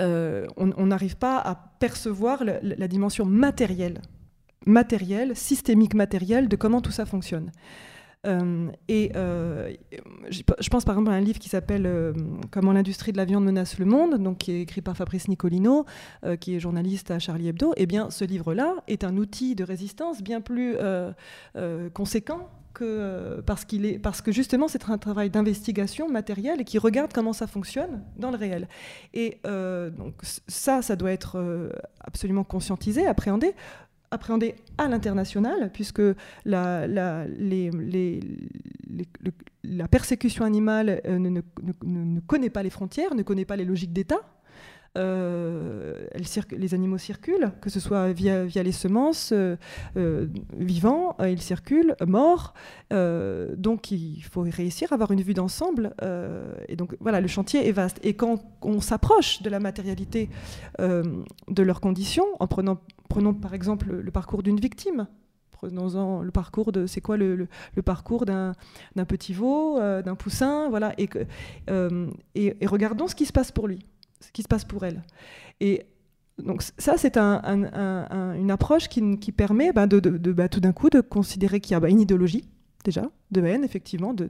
[0.00, 4.00] euh, on n'arrive pas à percevoir la, dimension matérielle,
[4.66, 7.52] matérielle, systémique matérielle de comment tout ça fonctionne.
[8.24, 9.72] Euh, et euh,
[10.30, 12.12] je pense par exemple à un livre qui s'appelle euh,
[12.52, 15.86] Comment l'industrie de la viande menace le monde, donc qui est écrit par Fabrice Nicolino,
[16.40, 17.72] qui est journaliste à Charlie Hebdo.
[17.72, 20.76] Et eh bien, ce livre-là est un outil de résistance bien plus
[21.94, 26.78] conséquent que, parce, qu'il est, parce que justement c'est un travail d'investigation matérielle et qui
[26.78, 28.68] regarde comment ça fonctionne dans le réel.
[29.14, 30.14] Et donc
[30.48, 33.54] ça, ça doit être absolument conscientisé, appréhendé
[34.12, 36.02] appréhendé à l'international, puisque
[36.44, 37.26] la, la,
[39.90, 44.20] persécution animale euh, ne, connaît pas les frontières, ne connaît pas les logiques d'État.
[44.98, 46.06] Euh,
[46.50, 49.56] les animaux circulent, que ce soit via, les semences, euh,
[50.56, 52.54] vivants, ils circulent, morts.
[52.90, 55.94] donc il faut réussir à avoir une vue d'ensemble.
[56.68, 57.98] et donc voilà, le chantier est vaste.
[58.02, 60.28] Et quand on s'approche de la matérialité
[60.78, 62.78] de leurs conditions, en prenant
[63.12, 65.06] Prenons par exemple le, parcours d'une victime.
[65.50, 67.46] Prenons-en le parcours de c'est quoi le,
[67.84, 68.54] parcours d'un
[69.06, 71.10] petit veau, euh, d'un poussin, voilà, et,
[71.68, 73.84] euh, et, et, regardons ce qui se passe pour lui,
[74.22, 75.02] ce qui se passe pour elle.
[75.60, 75.84] Et
[76.38, 77.42] donc ça, c'est un,
[78.36, 80.00] une approche qui, permet bah, de,
[80.32, 82.48] bah, tout d'un coup de considérer qu'il y a bah, une idéologie
[82.84, 84.28] déjà de haine, effectivement, de,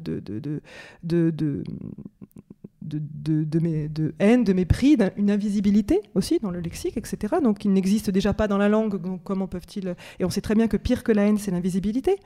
[4.19, 7.37] haine, de mépris, une invisibilité aussi dans le lexique, etc.
[7.43, 9.95] Donc il n'existe déjà pas dans la langue, comment peuvent-ils...
[10.19, 12.17] Et on sait très bien que pire que la haine, c'est l'invisibilité.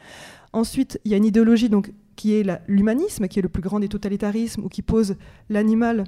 [0.53, 3.81] Ensuite, il y a une idéologie donc, qui est l'humanisme, qui est le plus grand
[3.81, 5.17] des totalitarismes, ou qui pose
[5.49, 6.05] l'animal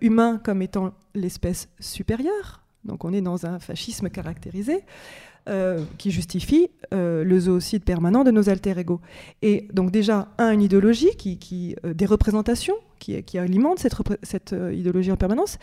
[0.00, 2.62] humain comme étant l'espèce supérieure.
[2.84, 4.84] Donc on est dans un fascisme caractérisé.
[5.48, 9.00] Euh, qui justifie euh, le zoocide permanent de nos alter ego.
[9.40, 14.54] Et donc déjà, un, une idéologie, qui, euh, des représentations qui, qui alimentent cette, cette
[14.72, 15.58] idéologie en permanence,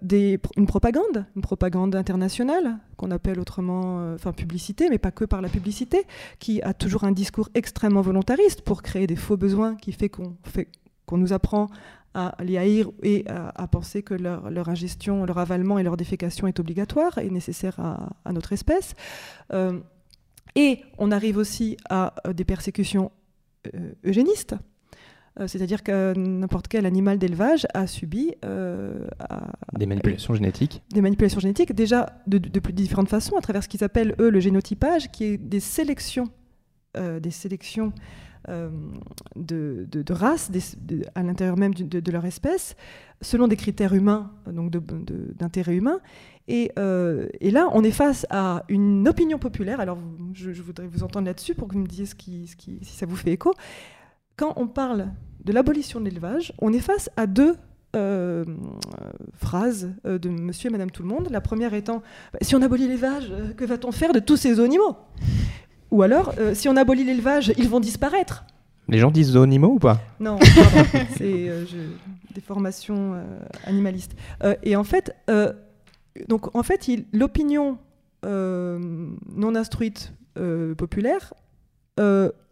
[0.00, 5.42] des, une propagande, une propagande internationale, qu'on appelle autrement, enfin publicité, mais pas que par
[5.42, 6.06] la publicité,
[6.38, 10.36] qui a toujours un discours extrêmement volontariste pour créer des faux besoins qui fait qu'on
[10.44, 10.68] fait
[11.06, 11.68] qu'on nous apprend
[12.14, 16.46] à les haïr et à, penser que leur, leur, ingestion, leur avalement et leur défécation
[16.46, 18.94] est obligatoire et nécessaire à, notre espèce.
[19.52, 19.78] Euh,
[20.54, 23.12] et on arrive aussi à euh, des persécutions
[23.74, 24.54] euh, eugénistes.
[25.46, 30.82] C'est-à-dire que n'importe quel animal d'élevage a subi des manipulations génétiques.
[30.92, 34.30] Des manipulations génétiques, déjà de, de, de différentes façons, à travers ce qu'ils appellent eux
[34.30, 36.28] le génotypage, qui est des sélections,
[36.96, 37.92] des sélections
[38.48, 38.70] euh,
[39.36, 40.50] de, de, races
[41.14, 42.76] à l'intérieur même de, leur espèce,
[43.20, 45.98] selon des critères humains, donc d'intérêt humain.
[46.46, 49.80] Et, euh, et, là, on est face à une opinion populaire.
[49.80, 49.98] Alors,
[50.32, 53.16] je, voudrais vous entendre là-dessus pour que vous me disiez ce qui, si ça vous
[53.16, 53.52] fait écho.
[54.36, 55.08] Quand on parle
[55.44, 57.56] de l'abolition de l'élevage, on est face à deux
[57.96, 58.44] euh,
[59.34, 61.28] phrases de monsieur et madame tout le monde.
[61.30, 64.96] La première étant bah, si on abolit l'élevage, que va-t-on faire de tous ces animaux?
[65.90, 68.44] Ou alors, euh, si on abolit l'élevage, ils vont disparaître.
[68.88, 70.38] Les gens disent zoonimaux ou pas Non,
[71.16, 71.64] c'est euh,
[72.34, 73.22] des formations euh,
[73.64, 74.14] animalistes.
[74.62, 75.14] et en fait,
[76.28, 77.78] donc en fait, l'opinion
[78.24, 80.12] non instruite
[80.76, 81.34] populaire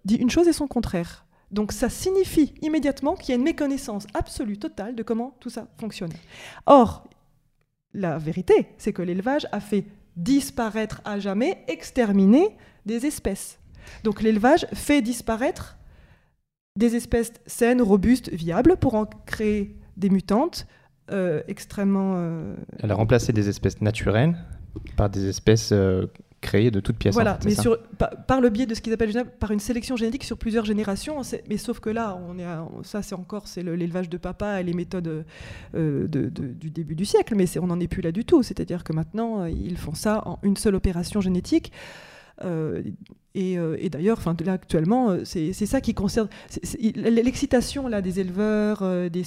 [0.04, 1.24] dit une chose et son contraire.
[1.50, 5.68] Donc ça signifie immédiatement qu'il y a une méconnaissance absolue, totale de comment tout ça
[5.78, 6.12] fonctionne.
[6.66, 7.08] Or,
[7.94, 13.58] la vérité, c'est que l'élevage a fait disparaître à jamais, exterminer des espèces.
[14.04, 15.76] Donc l'élevage fait disparaître
[16.76, 20.66] des espèces saines, robustes, viables, pour en créer des mutantes
[21.10, 22.14] euh, extrêmement...
[22.16, 24.36] Euh, Elle a remplacé des espèces naturelles
[24.96, 26.06] par des espèces euh,
[26.40, 27.14] créées de toutes pièces.
[27.14, 27.78] Voilà, mais sur,
[28.26, 31.22] par, le biais de ce qu'ils appellent par une sélection génétique sur plusieurs générations.
[31.48, 32.44] Mais sauf que là, on est
[32.82, 35.24] ça c'est encore c'est l'élevage de papa et les méthodes
[35.72, 38.42] du début du siècle, mais on n'en est plus là du tout.
[38.42, 41.72] C'est-à-dire que maintenant, ils font ça en une seule opération génétique.
[42.44, 42.82] Euh,
[43.36, 46.28] euh, et, d'ailleurs, enfin, là actuellement, euh, c'est ça qui concerne
[46.94, 49.22] l'excitation là des éleveurs, des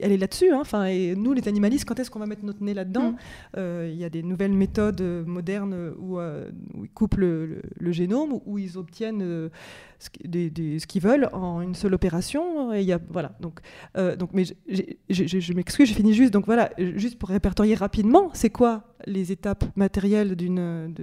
[0.00, 0.50] elle est là-dessus.
[0.50, 3.12] Hein, enfin, et nous, les animalistes, quand est-ce qu'on va mettre notre nez là-dedans
[3.56, 3.60] mm.
[3.90, 9.50] Il y a des nouvelles méthodes modernes où, ils coupent le, génome, où ils obtiennent
[9.98, 12.72] ce qu'ils veulent en une seule opération.
[12.72, 13.32] Et il y a, voilà.
[13.40, 13.60] Donc,
[13.94, 16.32] donc, mais je, m'excuse, je finis juste.
[16.32, 20.94] Donc voilà, juste pour répertorier rapidement, c'est quoi les étapes matérielles d'une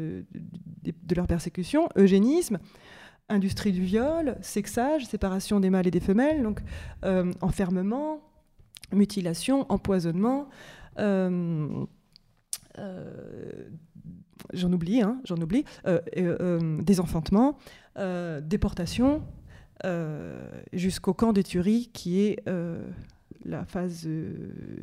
[1.03, 2.59] de, leur persécution Eugénisme,
[3.29, 6.61] industrie du viol, sexage, séparation des mâles et des femelles, donc
[7.03, 8.21] euh, enfermement,
[8.93, 10.47] mutilation, empoisonnement.
[10.99, 11.85] Euh,
[12.79, 13.69] euh,
[14.53, 15.65] j'en oublie, hein, j'en oublie,
[16.81, 17.57] désenfantement,
[18.41, 19.23] déportation,
[20.73, 22.43] jusqu'au camp de Tuerie qui est
[23.45, 24.07] la phase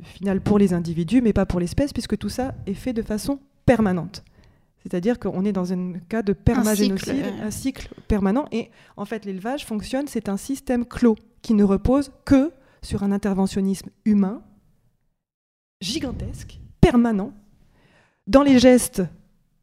[0.03, 3.39] finale pour les individus, mais pas pour l'espèce, puisque tout ça est fait de façon
[3.65, 4.25] permanente.
[4.85, 8.45] C'est-à-dire qu'on est dans un cas de permagénocide, un cycle, permanent.
[8.53, 13.11] Et en fait, l'élevage fonctionne, c'est un système clos qui ne repose que sur un
[13.11, 14.43] interventionnisme humain,
[15.81, 17.33] gigantesque, permanent,
[18.27, 19.03] dans les gestes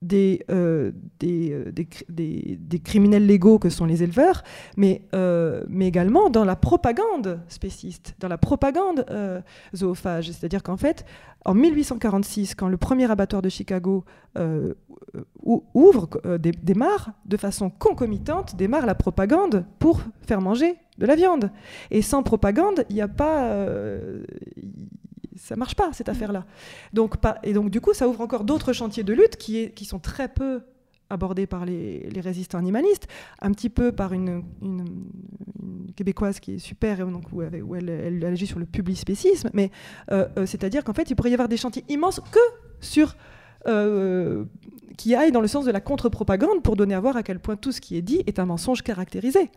[0.02, 0.92] des, euh,
[1.24, 4.44] euh, des, des, criminels légaux que sont les éleveurs,
[4.76, 9.06] mais, euh, mais également dans la propagande spéciste, dans la propagande
[9.76, 10.32] zoophage.
[10.32, 11.06] C'est-à-dire qu'en fait,
[11.46, 14.04] en 1846, quand le premier abattoir de Chicago
[15.44, 21.52] ouvre, démarre de façon concomitante, démarre la propagande pour faire manger de la viande.
[21.92, 23.66] Et sans propagande, il n'y a pas
[25.38, 26.46] ça marche pas cette affaire-là.
[26.94, 30.28] Donc, et donc du coup, ça ouvre encore d'autres chantiers de lutte qui, sont très
[30.28, 30.62] peu
[31.10, 33.08] abordés par les, résistants animalistes,
[33.42, 34.44] un petit peu par une,
[35.96, 39.72] québécoise qui est super, donc, où, elle, agit sur le publispécisme, mais
[40.12, 42.40] euh, euh, c'est-à-dire qu'en fait, il pourrait y avoir des chantiers immenses que
[42.80, 43.16] sur
[43.68, 44.46] euh,
[44.98, 47.56] qui aillent dans le sens de la contre-propagande pour donner à voir à quel point
[47.56, 49.52] tout ce qui est dit est un mensonge caractérisé.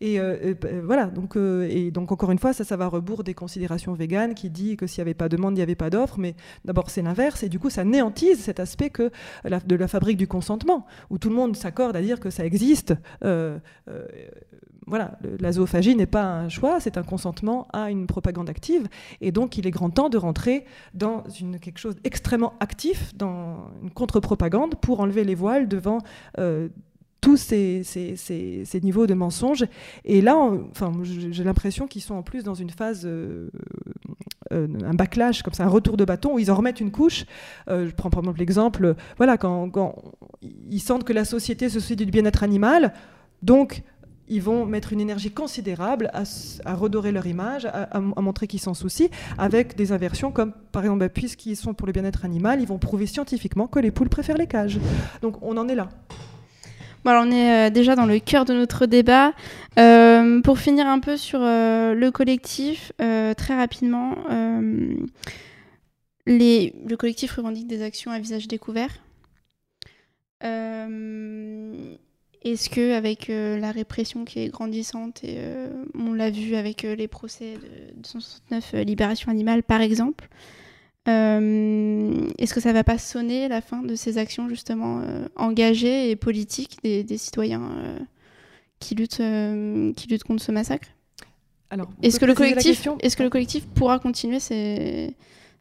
[0.00, 2.86] Et euh, euh, bah, voilà, donc, euh, et donc encore une fois, ça, ça va
[2.86, 5.62] rebourg des considérations véganes qui dit que s'il n'y avait pas de demande, il n'y
[5.62, 8.92] avait pas d'offre, mais d'abord c'est l'inverse, et du coup ça néantise cet aspect
[9.44, 12.94] de la fabrique du consentement, où tout le monde s'accorde à dire que ça existe.
[14.86, 18.88] voilà, la zoophagie n'est pas un choix, c'est un consentement à une propagande active,
[19.20, 20.64] et donc il est grand temps de rentrer
[20.94, 21.24] dans
[21.60, 25.98] quelque chose d'extrêmement actif, dans une contre-propagande, pour enlever les voiles devant
[27.20, 27.82] tous ces,
[28.82, 29.66] niveaux de mensonges.
[30.04, 30.36] Et là,
[30.70, 33.48] enfin, j'ai l'impression qu'ils sont en plus dans une phase euh,
[34.52, 37.24] un backlash, comme ça, un retour de bâton, où ils en remettent une couche.
[37.68, 39.96] je prends par exemple l'exemple, voilà, quand, quand,
[40.70, 42.92] ils sentent que la société se soucie du bien-être animal,
[43.42, 43.82] donc
[44.28, 49.08] ils vont mettre une énergie considérable à, redorer leur image, à, montrer qu'ils s'en soucient,
[49.38, 52.78] avec des inversions comme, par exemple, bah, puisqu'ils sont pour le bien-être animal, ils vont
[52.78, 54.78] prouver scientifiquement que les poules préfèrent les cages.
[55.22, 55.88] Donc on en est là.
[57.06, 59.32] Bon, on est euh, déjà dans le cœur de notre débat.
[59.78, 64.16] Euh, pour finir un peu sur euh, le collectif, très rapidement,
[66.26, 68.90] le collectif revendique des actions à visage découvert.
[72.42, 75.38] Est-ce que avec la répression qui est grandissante et
[75.94, 80.28] on l'a vu avec les procès de 269 libération animale par exemple,
[81.06, 85.02] est-ce que ça va pas sonner la fin de ces actions justement
[85.36, 87.62] engagées et politiques des, citoyens
[88.80, 89.22] qui luttent
[89.96, 90.88] qui luttent contre ce massacre?
[92.02, 95.16] Est-ce que le collectif est-ce que le collectif pourra continuer ces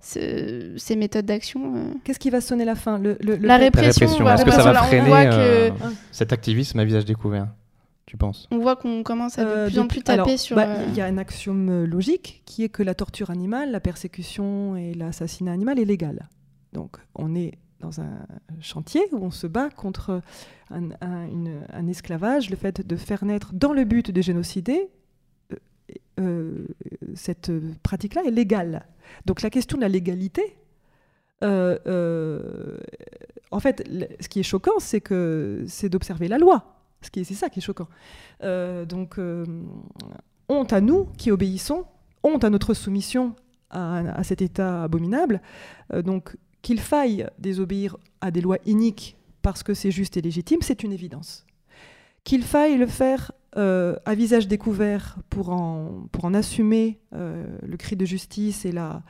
[0.05, 1.75] ces méthodes d'action.
[1.75, 1.93] Euh?
[2.03, 2.99] Qu'est-ce qui va sonner la fin?
[2.99, 4.07] Le, La répression.
[4.29, 5.71] Est-ce que ça va freiner euh,
[6.11, 7.47] cet activisme à visage découvert?
[8.05, 8.47] Tu penses?
[8.51, 10.55] On voit qu'on commence à de euh, plus en plus taper sur.
[10.55, 14.75] Bah, il y a un axiome logique qui est que la torture animale, la persécution
[14.75, 16.29] et l'assassinat animal est légal.
[16.73, 18.25] Donc on est dans un
[18.61, 20.21] chantier où on se bat contre
[20.71, 24.89] un, un esclavage, le fait de faire naître dans le but de génocider
[26.19, 26.65] euh,
[27.13, 27.51] cette
[27.83, 28.85] pratique-là est légale.
[29.25, 30.55] Donc la question de la légalité,
[31.43, 32.77] euh, euh,
[33.51, 33.87] en fait,
[34.19, 36.74] ce qui est choquant, c'est que c'est d'observer la loi.
[37.13, 37.87] C'est ça qui est choquant.
[38.41, 39.19] donc
[40.47, 41.85] honte à nous qui obéissons,
[42.23, 43.35] honte à notre soumission
[43.69, 45.41] à, cet État abominable.
[46.03, 50.81] donc qu'il faille désobéir à des lois iniques parce que c'est juste et légitime, c'est
[50.81, 51.45] une évidence.
[52.23, 58.03] Qu'il faille le faire euh, à visage découvert pour en, assumer euh, le cri de
[58.03, 59.03] justice et la,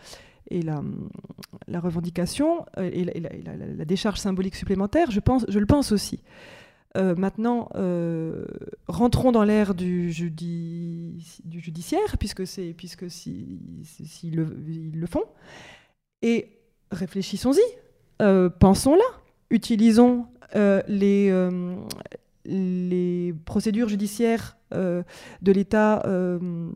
[1.73, 5.21] revendication euh, et, la, décharge symbolique supplémentaire, je
[5.58, 6.19] le pense aussi.
[6.95, 7.69] Maintenant,
[8.88, 11.19] rentrons dans l'ère du, judiciaire,
[12.19, 13.60] puisque, c'est, puisque si,
[14.31, 15.23] le, ils le font,
[16.21, 16.60] et
[16.91, 17.62] réfléchissons-y,
[18.60, 19.05] pensons-là,
[19.49, 20.27] utilisons
[20.88, 21.31] les,
[22.45, 25.03] les procédures judiciaires euh,
[25.41, 26.71] de l'État euh,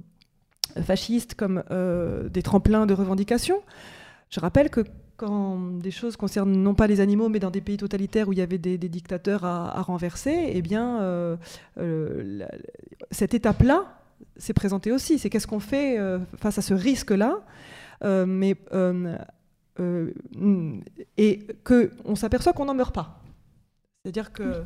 [0.83, 3.61] fasciste comme euh, des tremplins de revendication.
[4.29, 4.81] Je rappelle que
[5.19, 8.39] quand des choses concernent non pas les animaux, mais dans des pays totalitaires où il
[8.39, 11.37] y avait des, dictateurs à, renverser, eh bien,
[13.11, 13.99] cette étape-là
[14.37, 15.19] s'est présentée aussi.
[15.19, 15.97] C'est qu'est-ce qu'on fait
[16.37, 17.41] face à ce risque-là
[18.25, 18.55] mais,
[21.17, 23.19] Et qu'on s'aperçoit qu'on n'en meurt pas.
[24.03, 24.63] C'est-à-dire que euh,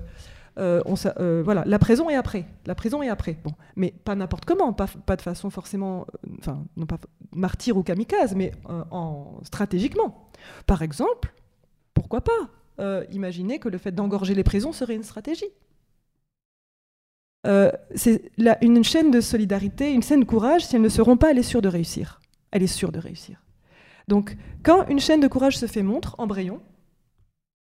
[0.57, 2.45] euh, voilà, la prison est après.
[2.65, 3.37] La prison est après.
[3.75, 6.97] Mais pas n'importe comment, pas, pas, de façon forcément, euh, enfin, non pas
[7.31, 8.51] martyr ou kamikaze, mais
[8.91, 10.29] en, stratégiquement.
[10.67, 11.33] Par exemple,
[11.93, 12.49] pourquoi pas
[13.11, 15.51] imaginer que le fait d'engorger les prisons serait une stratégie
[17.93, 21.37] c'est une chaîne de solidarité, une chaîne de courage, si elles ne seront pas, elle
[21.37, 22.21] est sûre de réussir.
[22.51, 23.43] Elle est sûre de réussir.
[24.07, 26.61] Donc, quand une chaîne de courage se fait montre, embrayons,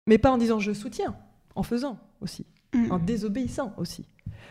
[0.07, 1.15] mais pas en disant je soutiens,
[1.55, 2.45] en faisant aussi.
[2.77, 2.91] Mm.
[2.91, 4.05] en désobéissant aussi,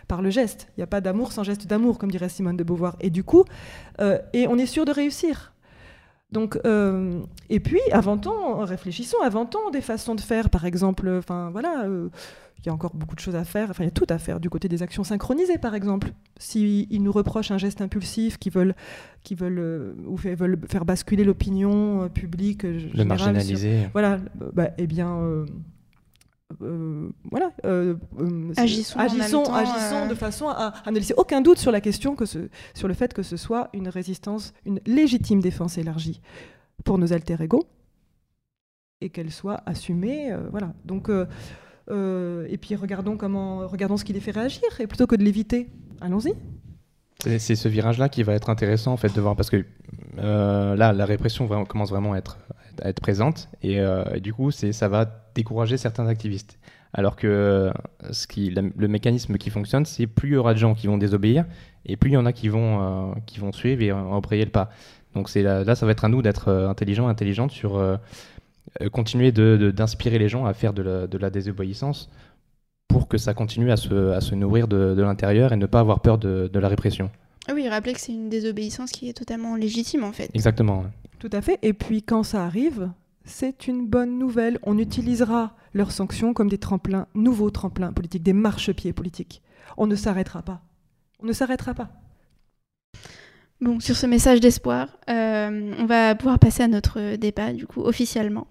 [0.09, 0.69] par le geste.
[0.77, 2.97] Il n'y a pas d'amour sans geste d'amour, comme dirait Simone de Beauvoir.
[3.01, 3.45] Et du coup,
[4.01, 5.53] euh, et on est sûr de réussir.
[6.33, 11.85] Donc, euh, et puis, avant-on, réfléchissons, avant-on des façons de faire, par exemple, enfin voilà,
[11.85, 12.09] euh,
[12.59, 14.19] il y a encore beaucoup de choses à faire, enfin il y a tout à
[14.19, 16.09] faire du côté des actions synchronisées, par exemple.
[16.37, 18.75] S'ils nous reprochent un geste impulsif, qui veulent,
[19.23, 23.89] qui veulent, ou veulent faire basculer l'opinion publique, le marginaliser.
[23.93, 24.19] voilà,
[24.53, 25.47] bah, eh bien
[26.62, 31.81] euh, voilà, euh, euh, agissons, agissons, de façon à, ne laisser aucun doute sur la
[31.81, 36.21] question que ce, sur le fait que ce soit une résistance, une légitime défense élargie
[36.85, 37.64] pour nos alter ego
[39.01, 40.73] et qu'elle soit assumée, voilà.
[40.85, 45.25] Donc et puis regardons comment, regardons ce qui les fait réagir et plutôt que de
[45.25, 46.35] l'éviter, allons-y.
[47.38, 49.64] C'est ce virage-là qui va être intéressant en fait de voir parce que
[50.16, 52.38] là la répression commence vraiment à être
[52.83, 56.59] être présente et, euh, du coup ça va décourager certains activistes.
[56.92, 57.73] Alors que euh,
[58.11, 60.96] ce qui, le mécanisme qui fonctionne, c'est plus il y aura de gens qui vont
[60.96, 61.44] désobéir
[61.85, 64.50] et plus il y en a qui vont, euh, qui vont suivre et embrayer le
[64.50, 64.71] pas.
[65.15, 67.98] Donc là, là, ça va être à nous d'être intelligents, intelligentes sur
[68.92, 72.11] continuer d'inspirer de, les gens à faire de la, de la, désobéissance
[72.88, 75.81] pour que ça continue à se, à se nourrir de, de l'intérieur et ne pas
[75.81, 77.11] avoir peur de, la répression.
[77.48, 80.31] Ah oui, rappelez que c'est une désobéissance qui est totalement légitime en fait.
[80.35, 80.85] Exactement.
[81.19, 81.58] Tout à fait.
[81.62, 82.90] Et puis quand ça arrive,
[83.25, 84.58] c'est une bonne nouvelle.
[84.62, 89.42] On utilisera leurs sanctions comme des tremplins, nouveaux tremplins politiques, des marchepieds politiques.
[89.77, 90.62] On ne s'arrêtera pas.
[91.21, 91.88] On ne s'arrêtera pas.
[93.60, 98.46] Bon, sur ce message d'espoir, on va pouvoir passer à notre débat, du coup, officiellement,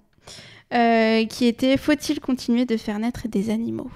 [0.72, 3.92] qui était Faut-il continuer de faire naître des animaux?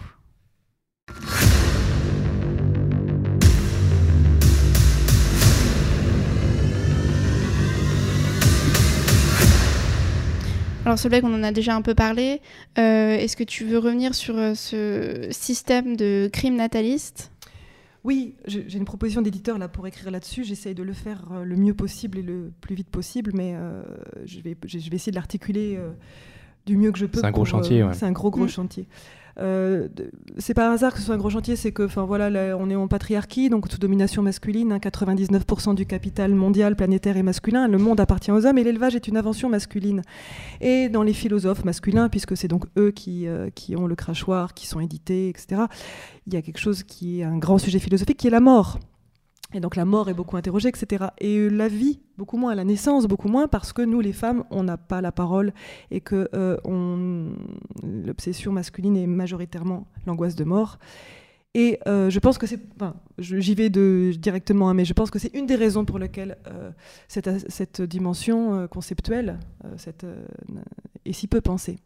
[10.90, 12.42] Alors Solveig, on en a déjà un peu parlé.
[12.80, 17.32] Euh, est-ce que tu veux revenir sur euh, ce système de crime nataliste?
[18.04, 20.44] Oui, j'ai une proposition d'éditeur là pour écrire là-dessus.
[20.44, 23.54] J'essaye de le faire euh, le mieux possible et le plus vite possible, mais
[24.26, 25.78] je, vais, je, vais, essayer de l'articuler
[26.66, 27.20] du mieux que je peux.
[27.20, 27.86] C'est un gros chantier.
[27.94, 28.50] C'est un gros gros mm.
[28.50, 28.88] chantier.
[29.38, 29.88] Euh,
[30.38, 32.76] c'est pas un hasard que ce soit un gros chantier, c'est que, voilà, on est
[32.76, 34.78] en patriarchie, donc sous domination masculine.
[34.78, 37.68] 99% hein, du capital mondial, planétaire est masculin.
[37.68, 40.02] Le monde appartient aux hommes et l'élevage est une invention masculine.
[40.62, 44.54] Et dans les philosophes masculins, puisque c'est donc eux qui, euh, qui ont le crachoir,
[44.54, 45.64] qui sont édités, etc.
[46.28, 48.80] Il y a quelque chose qui est un grand sujet philosophique, qui est la mort.
[49.54, 51.06] Et donc la mort est beaucoup interrogée, etc.
[51.20, 54.44] Et euh, la vie, beaucoup moins, la naissance, beaucoup moins, parce que nous, les femmes,
[54.52, 55.54] on n'a pas la parole
[55.90, 56.58] et que euh,
[57.84, 60.78] l'obsession masculine est majoritairement l'angoisse de mort.
[61.56, 65.18] Et euh, je pense que c'est, enfin, j'y vais directement, hein, mais je pense que
[65.18, 66.38] c'est une des raisons pour lesquelles
[67.08, 69.40] cette, cette, dimension conceptuelle
[69.78, 70.06] cette,
[71.06, 71.78] est si peu pensée.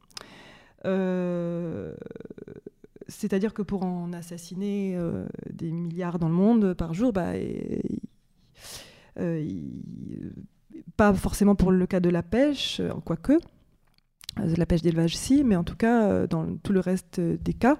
[3.18, 7.34] C'est-à-dire que pour en assassiner euh, des milliards dans le monde par jour, bah,
[9.20, 9.60] euh,
[10.98, 13.34] pas forcément pour le cas de la pêche, euh, quoique,
[14.38, 17.78] la pêche d'élevage si, mais en tout cas, dans tout le reste des cas,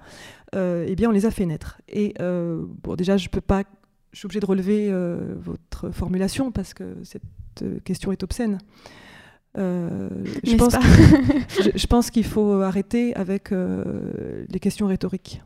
[0.54, 1.82] eh bien, on les a fait naître.
[1.88, 3.64] Et bon, déjà, je peux pas,
[4.12, 4.94] je suis obligée de relever
[5.42, 7.24] votre formulation parce que cette
[7.84, 8.60] question est obscène.
[9.58, 10.10] Euh,
[10.44, 10.74] je, pense
[11.76, 15.42] je, pense qu'il faut arrêter avec euh, les questions rhétoriques.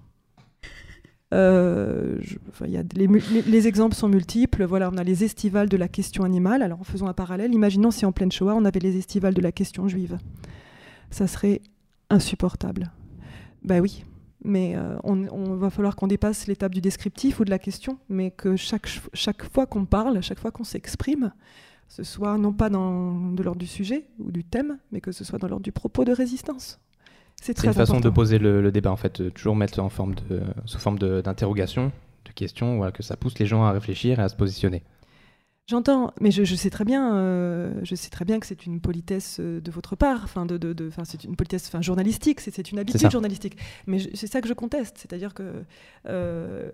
[1.34, 2.22] Euh,
[2.66, 4.64] y a les, les, exemples sont multiples.
[4.64, 6.62] Voilà, on a les estivales de la question animale.
[6.62, 9.42] Alors, en faisant un parallèle, imaginons si en pleine Shoah, on avait les estivales de
[9.42, 10.18] la question juive.
[11.12, 11.62] Ça serait
[12.10, 12.92] insupportable.
[13.64, 14.06] Ben oui,
[14.46, 18.32] mais on, on, va falloir qu'on dépasse l'étape du descriptif ou de la question, mais
[18.32, 21.34] que chaque, chaque fois qu'on parle, chaque fois qu'on s'exprime,
[21.88, 25.24] ce soit non pas dans, de l'ordre du sujet ou du thème, mais que ce
[25.24, 26.80] soit dans l'ordre du propos de résistance.
[27.42, 30.80] C'est une façon de poser le, débat, en fait, toujours mettre en forme de, sous
[30.80, 31.92] forme d'interrogation,
[32.26, 34.84] de, question, voilà, que ça pousse les gens à réfléchir et à se positionner.
[35.70, 39.38] J'entends, mais je, sais très bien, euh, je sais très bien que c'est une politesse
[39.42, 43.12] euh, de votre part, enfin de, de, de c'est une politesse, journalistique, c'est une habitude
[43.12, 43.58] journalistique.
[43.86, 45.64] Mais c'est ça que je conteste, c'est-à-dire que
[46.08, 46.70] euh,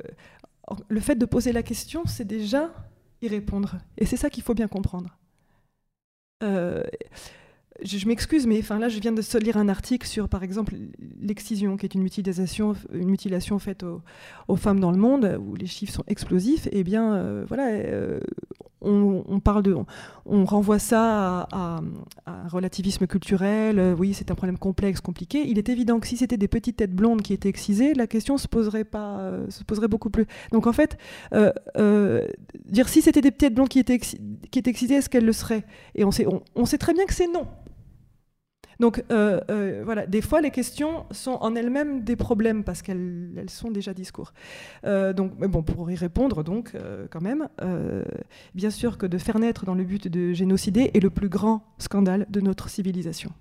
[0.88, 2.70] le fait de poser la question, c'est déjà
[3.28, 3.78] répondre.
[3.98, 5.18] Et c'est ça qu'il faut bien comprendre.
[6.44, 6.84] Euh,
[7.84, 10.76] je, m'excuse, mais là, je viens de lire un article sur, par exemple,
[11.22, 13.84] l'excision, qui est une mutilation, une mutilation faite
[14.48, 16.68] aux, femmes dans le monde, où les chiffres sont explosifs.
[16.68, 18.20] Et eh bien, euh, voilà, euh,
[18.82, 19.76] on, parle de,
[20.26, 21.82] on, renvoie ça à,
[22.26, 23.80] un relativisme culturel.
[23.80, 25.44] Euh, oui, c'est un problème complexe, compliqué.
[25.48, 28.38] Il est évident que si c'était des petites têtes blondes qui étaient excisées, la question
[28.38, 30.26] se poserait pas, se poserait beaucoup plus.
[30.52, 30.98] Donc en fait,
[32.70, 35.34] dire si c'était des petites têtes blondes qui étaient, qui étaient excisées, est-ce qu'elles le
[35.34, 35.66] seraient?
[35.96, 36.12] Et on
[36.56, 37.48] on sait très bien que c'est non.
[38.84, 43.46] Donc euh, euh, voilà, des fois les questions sont en elles-mêmes des problèmes parce qu'elles
[43.48, 44.34] sont déjà discours.
[44.84, 46.76] Euh, donc bon, pour y répondre donc
[47.10, 47.48] quand même,
[48.54, 51.64] bien sûr que de faire naître dans le but de génocider est le plus grand
[51.78, 53.32] scandale de notre civilisation.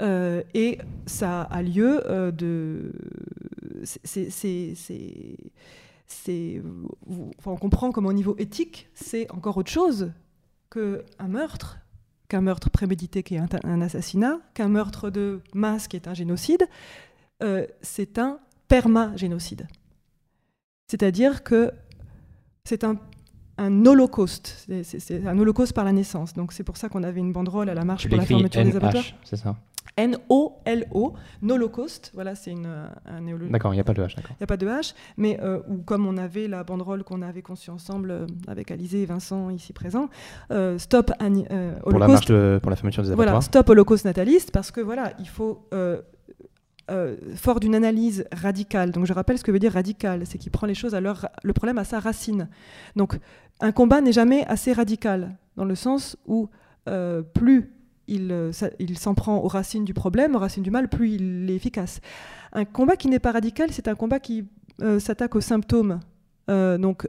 [0.00, 2.00] et ça a lieu
[2.32, 2.92] de.
[3.84, 6.62] C'est.
[7.44, 10.10] on comprend comme au niveau éthique, c'est encore autre chose
[10.70, 11.80] qu'un meurtre
[12.30, 16.66] qu'un meurtre prémédité qui est un, assassinat, qu'un meurtre de masse qui est un génocide,
[17.42, 19.66] euh, c'est un perma-génocide.
[20.86, 21.72] C'est-à-dire que
[22.64, 22.96] c'est un,
[23.58, 26.32] holocauste, c'est un holocauste par la naissance.
[26.32, 28.76] Donc c'est pour ça qu'on avait une banderole à la marche pour la fermeture des
[28.76, 29.04] abattoirs.
[29.24, 29.56] C'est ça?
[29.96, 33.52] N-O-L-O, Nolocost, voilà, c'est un néologisme.
[33.52, 34.32] D'accord, il n'y a pas de H, d'accord.
[34.32, 37.22] Il n'y a pas de H, mais euh, ou comme on avait la banderole qu'on
[37.22, 40.08] avait conçue ensemble euh, avec Alizé et Vincent ici présents,
[40.52, 41.82] euh, Stop Holocaust.
[41.82, 43.26] Pour la marche pour la fermeture des abattoirs.
[43.28, 45.68] Voilà, Stop Holocaust nataliste, parce que voilà, il faut.
[47.36, 48.90] fort d'une analyse radicale.
[48.90, 51.28] Donc je rappelle ce que veut dire radical, c'est qu'il prend les choses à leur,
[51.44, 52.48] le problème à sa racine.
[52.96, 53.18] Donc
[53.60, 56.48] un combat n'est jamais assez radical, dans le sens où
[57.34, 57.70] plus
[58.10, 61.54] euh, il, s'en prend aux racines du problème, aux racines du mal, plus il est
[61.54, 62.00] efficace.
[62.52, 64.46] Un combat qui n'est pas radical, c'est un combat qui
[64.82, 66.00] euh, s'attaque aux symptômes.
[66.48, 67.06] Euh, donc,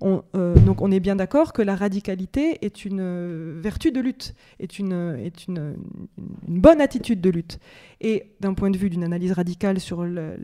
[0.00, 5.76] on, est bien d'accord que la radicalité est une vertu de lutte, est une,
[6.46, 7.58] bonne attitude de lutte.
[8.00, 10.36] Et d'un point de vue d'une analyse radicale sur le,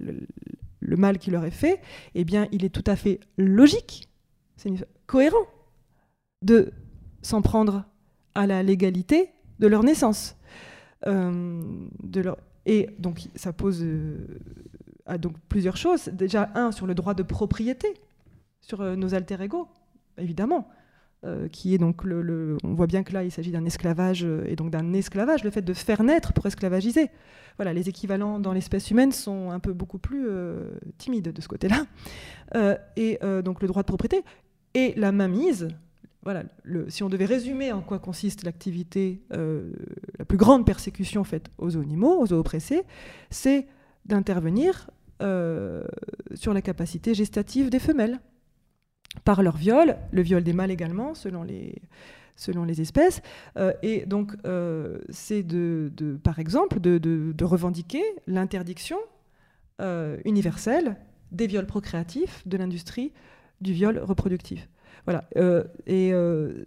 [0.83, 1.81] mal qui leur est fait,
[2.17, 4.09] eh bien, il est tout à fait logique,
[5.07, 5.47] cohérent
[6.43, 6.73] de
[7.23, 7.85] s'en prendre
[8.35, 10.37] à la légalité de leur naissance.
[11.07, 11.63] Euh.
[12.67, 14.17] Et donc ça pose euh,
[15.19, 16.07] donc plusieurs choses.
[16.09, 17.89] Déjà, un, sur le droit de propriété,
[18.61, 19.69] sur euh, nos alter ego,
[20.19, 20.69] évidemment.
[21.53, 24.71] qui est donc le, on voit bien que là il s'agit d'un esclavage et donc
[24.71, 27.09] d'un esclavage le fait de faire naître pour esclavagiser
[27.57, 30.29] voilà les équivalents dans l'espèce humaine sont un peu beaucoup plus
[30.99, 31.87] timides de ce côté-là
[32.97, 34.23] et donc le droit de propriété
[34.75, 35.69] et la mainmise
[36.25, 36.45] voilà,
[36.89, 39.73] si on devait résumer en quoi consiste l'activité, euh,
[40.19, 42.83] la plus grande persécution faite aux animaux, aux oppressés,
[43.29, 43.67] c'est
[44.07, 44.91] d'intervenir
[45.23, 45.85] euh,
[46.35, 48.21] sur la capacité gestative des femelles
[49.25, 53.21] par leur viol, le viol des mâles également, selon les, espèces.
[53.59, 54.33] Euh, et donc,
[55.11, 58.99] c'est de, par exemple de revendiquer l'interdiction
[60.25, 60.97] universelle
[61.33, 63.13] des viols procréatifs de l'industrie
[63.61, 64.69] du viol reproductif.
[65.07, 65.25] Voilà.
[65.37, 66.65] Euh, et euh,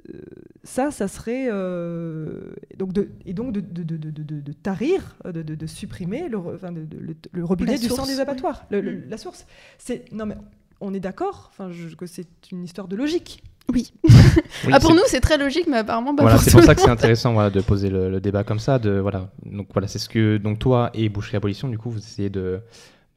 [0.64, 6.38] ça, ça serait euh, donc de, et donc de, de, de tarir, de, supprimer le,
[6.38, 9.10] enfin, le, robinet du sang des abattoirs, mm.
[9.10, 9.48] la source.
[9.80, 10.36] C'est non mais
[10.82, 13.44] on est d'accord, enfin que c'est une histoire de logique.
[13.74, 13.92] Oui.
[14.72, 16.90] ah, pour nous, c'est très logique, mais apparemment, pas voilà, C'est pour ça que c'est
[16.90, 18.80] intéressant voilà, de poser le, débat comme ça.
[18.80, 19.30] De, voilà.
[19.46, 22.62] Donc voilà, c'est ce que donc toi et Boucherie Abolition, du coup, vous essayez de,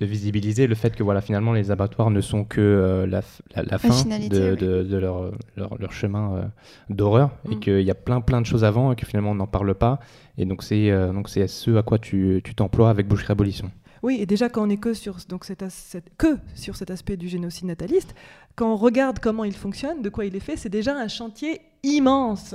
[0.00, 3.20] de visibiliser le fait que voilà finalement les abattoirs ne sont que euh, la,
[3.54, 6.44] la, fin de, de, leur, leur, chemin euh,
[6.88, 7.60] d'horreur et mm.
[7.60, 10.00] qu'il y a plein plein de choses avant et que finalement on n'en parle pas
[10.38, 13.70] et donc c'est euh, donc c'est ce à quoi tu t'emploies avec Boucherie Abolition.
[14.02, 15.62] Oui, et déjà quand on est que sur, donc cet,
[16.16, 18.14] que sur cet aspect du génocide nataliste,
[18.56, 21.60] quand on regarde comment il fonctionne, de quoi il est fait, c'est déjà un chantier
[21.82, 22.54] immense.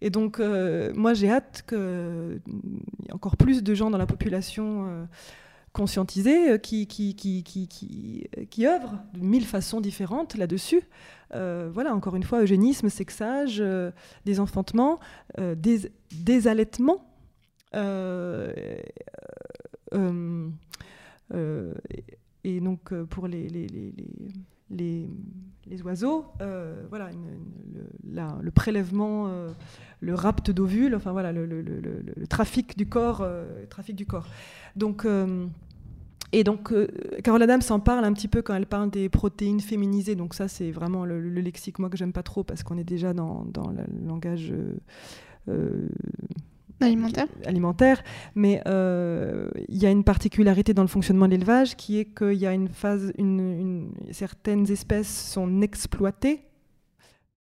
[0.00, 0.40] Et donc,
[0.94, 2.40] moi, j'ai hâte qu'il
[3.04, 5.06] y ait encore plus de gens dans la population
[5.72, 10.82] conscientisés euh, qui, qui, qui, qui, qui, qui œuvrent de mille façons différentes là-dessus.
[11.34, 13.90] Euh, voilà, encore une fois, eugénisme, sexage, euh,
[14.24, 15.00] désenfantement,
[15.38, 17.06] des, désallaitement.
[22.44, 23.48] et donc, pour les,
[24.72, 25.08] les
[25.84, 26.26] oiseaux,
[26.88, 27.10] voilà,
[28.42, 29.30] le, prélèvement,
[30.00, 33.26] le rapt d'ovules, enfin voilà, le, trafic du corps,
[33.68, 34.26] trafic du corps.
[34.76, 35.46] Donc, euh,
[36.32, 36.88] et donc, euh,
[37.60, 40.14] s'en parle un petit peu quand elle parle des protéines féminisées.
[40.14, 43.12] Donc ça, c'est vraiment le, lexique, moi, que j'aime pas trop, parce qu'on est déjà
[43.12, 44.52] dans, dans le langage...
[45.48, 45.88] Euh,
[46.82, 47.26] alimentaire.
[47.46, 48.02] alimentaire.
[48.34, 52.46] Mais il y a une particularité dans le fonctionnement de l'élevage qui est qu'il y
[52.46, 56.42] a une phase, une, certaines espèces sont exploitées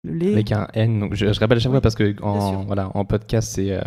[0.08, 0.98] avec un N.
[0.98, 3.82] Donc je, rappelle à chaque fois parce que en, voilà, en podcast, c'est, euh,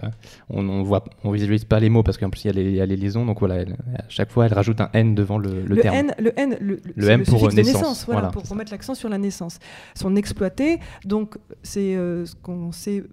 [0.49, 2.95] on, on, voit, on visualise pas les mots parce qu'en plus il y, a les
[2.95, 3.25] liaisons.
[3.25, 5.95] Donc voilà, à chaque fois, elle rajoute un N devant le, le, terme.
[5.95, 8.05] N, le N, le, le M pour naissance.
[8.05, 9.59] voilà, pour, pour mettre l'accent sur la naissance.
[9.95, 10.79] Sont exploités.
[11.05, 13.03] Donc c'est euh, ce qu'on sait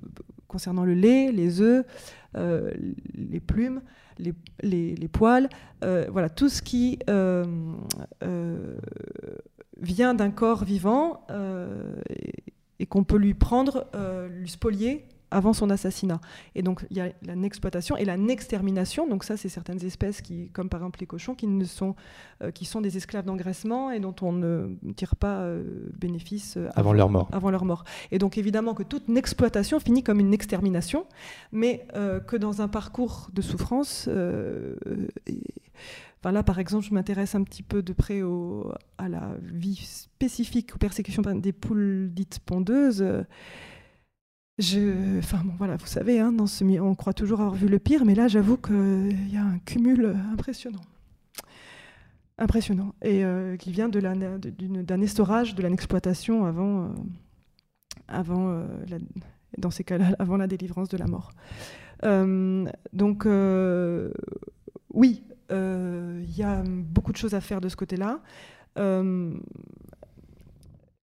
[0.47, 1.87] concernant le lait, les œufs,
[2.37, 2.71] euh,
[3.15, 3.83] les plumes.
[4.19, 4.35] Les,
[5.09, 5.49] poils,
[5.81, 6.99] voilà, tout ce qui
[9.81, 11.27] vient d'un corps vivant
[12.81, 16.21] et qu'on peut lui prendre, euh, lui spolier avant son assassinat.
[16.55, 19.09] Et donc il y a la exploitation et la extermination.
[19.09, 21.95] Donc ça, c'est certaines espèces qui, comme par exemple les cochons, qui ne sont,
[22.43, 26.93] euh, qui sont des esclaves d'engraissement et dont on ne tire pas euh, bénéfice avant,
[26.93, 27.29] leur mort.
[27.33, 27.85] Avant leur mort.
[28.11, 31.07] Et donc évidemment que toute exploitation finit comme une extermination,
[31.53, 31.87] mais
[32.27, 34.09] que dans un parcours de souffrance.
[35.27, 35.43] Et,
[36.25, 40.75] là, par exemple, je m'intéresse un petit peu de près au, à la vie spécifique
[40.75, 43.05] aux persécutions des poules dites pondeuses.
[44.61, 46.35] Je, enfin bon, voilà, vous savez, hein,
[46.81, 50.15] on croit toujours avoir vu le pire, mais là, j'avoue qu'il y a un cumul
[50.33, 50.83] impressionnant,
[52.37, 56.89] impressionnant, et euh, qui vient d'un estorage, de l'exploitation avant, euh,
[58.07, 58.67] avant euh,
[59.57, 61.33] dans ces cas-là, avant la délivrance de la mort.
[62.93, 63.27] donc,
[64.93, 68.21] oui, il euh, y a beaucoup de choses à faire de ce côté-là.
[68.79, 69.35] Euh,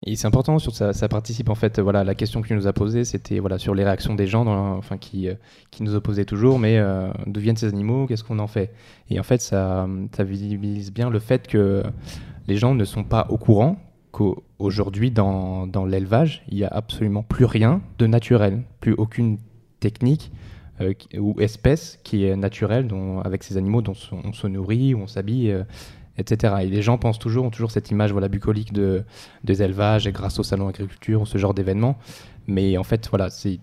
[0.08, 1.80] et c'est important, sur ça, participe en fait.
[1.80, 4.47] Voilà, la question qu'il nous a posée, c'était voilà sur les réactions des gens,
[4.78, 5.36] enfin qui, euh,
[5.72, 6.60] qui nous opposaient toujours.
[6.60, 6.82] Mais
[7.26, 8.74] d'où viennent ces animaux Qu'est-ce qu'on en fait?
[9.10, 11.84] Et en fait, ça, ça visibilise bien le fait que
[12.47, 13.78] les gens ne sont pas au courant
[14.12, 19.38] qu'aujourd'hui dans, dans l'élevage, il n'y a absolument plus rien de naturel, plus aucune
[19.80, 20.32] technique,
[20.82, 25.08] euh, ou espèce qui est naturelle, dont, avec ces animaux dont on se nourrit, on
[25.08, 25.64] s'habille, euh,
[26.18, 26.55] etc.
[26.63, 29.03] Et les gens pensent toujours, ont toujours cette image voilà, bucolique de,
[29.43, 31.97] des élevages et grâce au salon agriculture, ce genre d'événements.
[32.47, 33.59] Mais en fait, voilà, c'est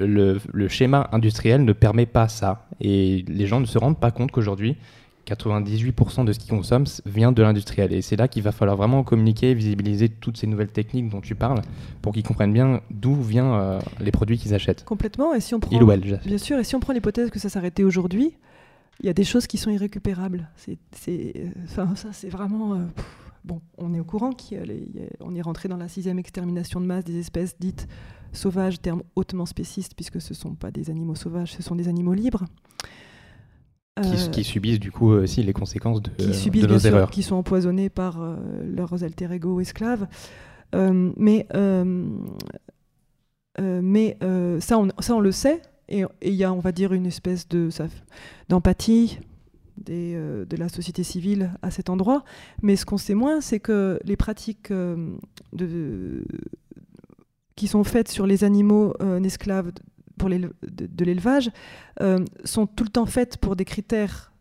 [0.00, 2.66] le, le, schéma industriel ne permet pas ça.
[2.80, 4.76] Et les gens ne se rendent pas compte qu'aujourd'hui,
[5.26, 7.92] 98% de ce qu'ils consomment vient de l'industriel.
[7.92, 11.34] Et c'est là qu'il va falloir vraiment communiquer, visibiliser toutes ces nouvelles techniques dont tu
[11.34, 11.62] parles
[12.02, 14.84] pour qu'ils comprennent bien d'où viennent euh, les produits qu'ils achètent.
[14.84, 15.34] Complètement.
[15.34, 18.34] Et si on prend, bien sûr, et si on prend l'hypothèse que ça s'arrêtait aujourd'hui,
[19.00, 20.48] il y a des choses qui sont irrécupérables.
[20.56, 22.74] C'est, enfin, ça, c'est vraiment.
[22.74, 22.84] Euh,
[23.44, 27.18] bon, on est au courant qu'on est rentré dans la sixième extermination de masse des
[27.18, 27.88] espèces dites
[28.32, 31.88] sauvages, terme hautement spéciste, puisque ce ne sont pas des animaux sauvages, ce sont des
[31.88, 32.44] animaux libres.
[34.02, 37.10] Qui, euh, subissent du coup aussi les conséquences de, qui subissent, nos erreurs.
[37.10, 40.08] qui sont empoisonnés par euh, leurs alter ego esclaves.
[40.72, 41.46] Mais
[43.56, 44.18] mais
[44.60, 47.48] ça, on, ça, on le sait, et il y a, on va dire, une espèce
[47.48, 47.68] de
[48.48, 49.18] d'empathie
[49.76, 52.24] de la société civile à cet endroit.
[52.62, 54.72] Mais ce qu'on sait moins, c'est que les pratiques
[55.52, 56.24] de,
[57.56, 59.72] qui sont faites sur les animaux euh, esclaves
[60.18, 61.50] pour de, l'élevage
[62.00, 64.32] euh, sont tout le temps faites pour des critères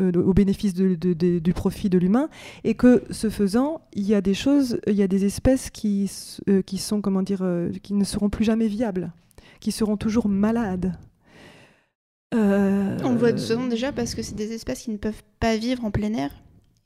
[0.00, 2.28] euh, au bénéfice du profit de l'humain
[2.64, 6.10] et que ce faisant il y a des choses il y a des espèces qui
[6.46, 9.12] ne seront plus jamais viables
[9.60, 10.96] qui seront toujours malades
[12.32, 15.56] on le voit de façon déjà parce que c'est des espèces qui ne peuvent pas
[15.56, 16.30] vivre en plein air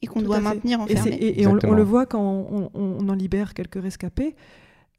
[0.03, 1.11] et qu'on doit maintenir enfermées.
[1.11, 4.37] Et, et, on, on, le voit quand on, on en libère quelques rescapés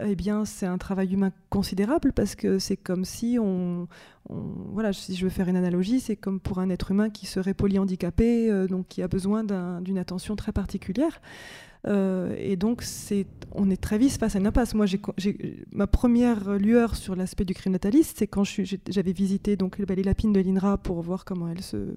[0.03, 3.87] eh bien, c'est un travail humain considérable parce que c'est comme si on,
[4.29, 7.53] voilà, si je veux faire une analogie, c'est comme pour un être humain qui serait
[7.53, 9.43] polyhandicapé, euh, donc qui a besoin
[9.81, 11.21] d'une attention très particulière.
[11.87, 12.83] Euh, et donc,
[13.53, 14.73] on est très vite face à une impasse.
[14.73, 15.01] Moi, j'ai,
[15.71, 20.33] ma première lueur sur l'aspect du crime nataliste, c'est quand j'avais visité donc, les lapines
[20.33, 21.95] de l'INRA pour voir comment elles se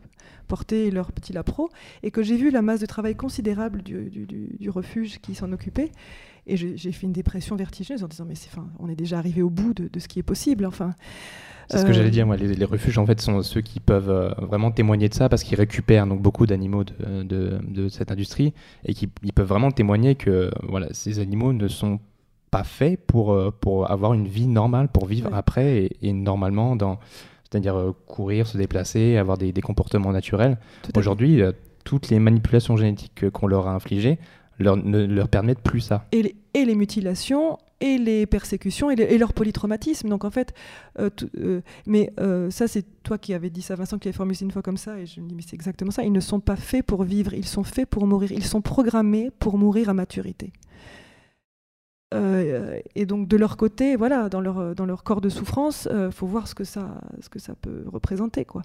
[0.49, 1.71] portaient, leur petit lapro,
[2.03, 5.91] et que j'ai vu la masse de travail considérable du refuge qui s'en occupait.
[6.47, 9.49] Et j'ai fait une dépression vertigineuse en disant, mais c'est, on est déjà arrivé au
[9.49, 10.67] bout de, ce qui est possible.
[10.67, 10.91] Enfin,
[11.69, 12.37] c'est ce que j'allais euh, dire, moi.
[12.37, 15.57] Les, refuges, en fait, sont ceux qui peuvent euh, vraiment témoigner de ça parce qu'ils
[15.57, 18.53] récupèrent donc beaucoup d'animaux de, de, de, cette industrie
[18.85, 21.99] et qui ils peuvent vraiment témoigner que voilà, ces animaux ne sont
[22.51, 26.99] pas faits pour, euh, pour avoir une vie normale, pour vivre après et, normalement dans,
[27.51, 30.59] c'est-à-dire courir, se déplacer, avoir des, des comportements naturels.
[30.95, 31.41] Aujourd'hui,
[31.85, 34.19] toutes les manipulations génétiques qu'on leur a infligées
[34.59, 36.07] leur, ne leur permettent plus ça.
[36.13, 40.09] Et les, mutilations et les persécutions et, leur polytraumatisme.
[40.09, 40.55] Donc en fait,
[40.99, 44.39] euh, euh, mais euh, ça c'est toi qui avais dit ça, Vincent, qui avait formulé
[44.41, 46.03] une fois comme ça, et je me dis mais c'est exactement ça.
[46.05, 48.33] Ils ne sont pas faits pour vivre, ils sont faits pour mourir.
[48.33, 50.53] Ils sont programmés pour mourir à maturité.
[52.95, 56.29] et donc de leur côté, voilà, dans leur, dans leur corps de souffrance, il faut
[56.29, 58.63] voir ce que ça, ce que ça peut représenter, quoi.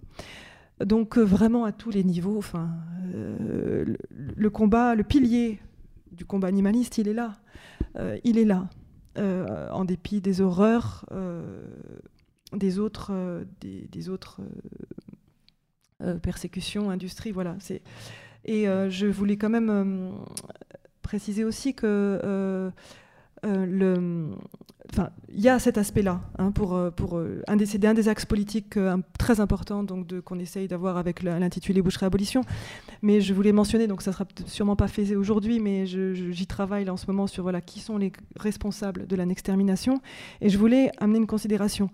[0.85, 2.69] Donc vraiment à tous les niveaux, enfin,
[3.11, 5.59] le, combat, le pilier
[6.11, 7.39] du combat animaliste, il est là.
[7.95, 8.69] Euh, il est là,
[9.17, 11.65] euh, en dépit des horreurs euh,
[12.53, 14.41] des autres, des, autres
[16.23, 17.31] persécutions, industries.
[17.31, 17.57] Voilà.
[18.45, 20.13] Et je voulais quand même
[21.03, 22.71] préciser aussi que
[24.91, 26.21] enfin, il y a cet aspect-là.
[26.37, 30.97] Hein, pour, euh, euh, un, des, axes politiques euh, très importants donc, qu'on essaye d'avoir
[30.97, 32.41] avec l'intitulé Boucherie Abolition.
[33.01, 36.97] Mais je voulais mentionner, donc ça sera sûrement pas fait aujourd'hui, mais j'y travaille en
[36.97, 40.01] ce moment sur voilà, qui sont les responsables de la extermination.
[40.41, 41.89] Et je voulais amener une considération.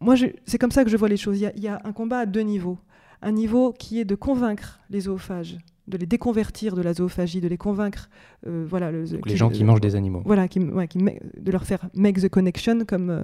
[0.00, 0.14] moi,
[0.46, 1.40] c'est comme ça que je vois les choses.
[1.40, 2.78] Il y, y, a un combat à deux niveaux.
[3.22, 5.58] Un niveau qui est de convaincre les zoophages
[5.88, 8.08] de les déconvertir de la zoophagie, de les convaincre.
[8.46, 10.22] Euh, voilà, les gens qui mangent des animaux.
[10.24, 13.22] Voilà, qui, de leur faire make the connection, comme euh,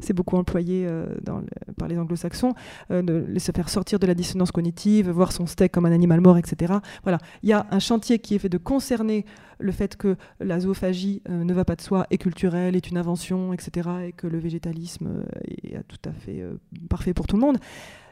[0.00, 1.06] c'est beaucoup employé euh,
[1.76, 2.54] par les anglo-saxons,
[2.90, 6.38] de les faire sortir de la dissonance cognitive, voir son steak comme un animal mort,
[6.38, 6.74] etc.
[7.02, 9.24] Voilà, il y a un chantier qui est fait de concerner
[9.58, 13.52] le fait que la zoophagie ne va pas de soi, est culturelle, est une invention,
[13.52, 15.24] etc., et que le végétalisme
[15.64, 16.44] est tout à fait
[16.88, 17.58] parfait pour tout le monde.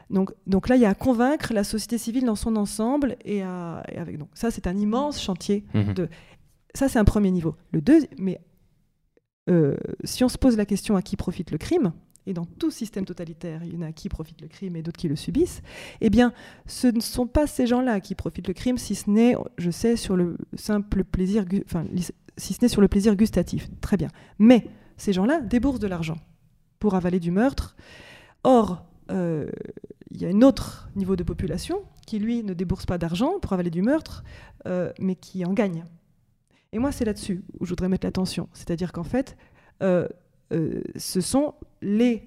[0.09, 3.41] Donc, donc là, il y a à convaincre la société civile dans son ensemble et,
[3.41, 5.65] avec donc ça, c'est un immense chantier.
[5.73, 5.93] Mhm.
[5.93, 6.09] De,
[6.73, 7.55] ça, c'est un premier niveau.
[7.71, 8.39] Le deuxième, mais
[9.49, 11.93] euh, si on se pose la question à qui profite le crime,
[12.27, 14.99] et dans tout système totalitaire, il y en a qui profitent le crime et d'autres
[14.99, 15.61] qui le subissent,
[16.01, 16.33] eh bien,
[16.65, 19.95] ce ne sont pas ces gens-là qui profitent le crime, si ce n'est, je sais,
[19.95, 21.85] sur le simple plaisir, enfin,
[22.35, 23.69] si ce n'est sur le plaisir gustatif.
[23.79, 24.09] Très bien.
[24.39, 26.17] Mais ces gens-là déboursent de l'argent
[26.79, 27.77] pour avaler du meurtre.
[28.43, 33.39] Or, il y a un autre niveau de population qui, lui, ne débourse pas d'argent
[33.39, 34.23] pour avaler du meurtre,
[34.65, 35.83] euh, mais qui en gagne.
[36.71, 38.47] Et moi, c'est là-dessus où je voudrais mettre l'attention.
[38.53, 39.37] C'est-à-dire qu'en fait,
[39.83, 40.07] euh,
[40.95, 42.23] ce sont les...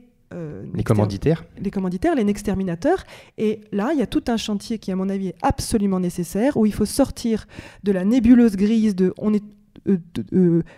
[0.75, 3.05] les commanditaires Les commanditaires, les exterminateurs.
[3.39, 6.57] Et là, il y a tout un chantier qui, à mon avis, est absolument nécessaire,
[6.57, 7.47] où il faut sortir
[7.83, 9.45] de la nébuleuse grise de, on est,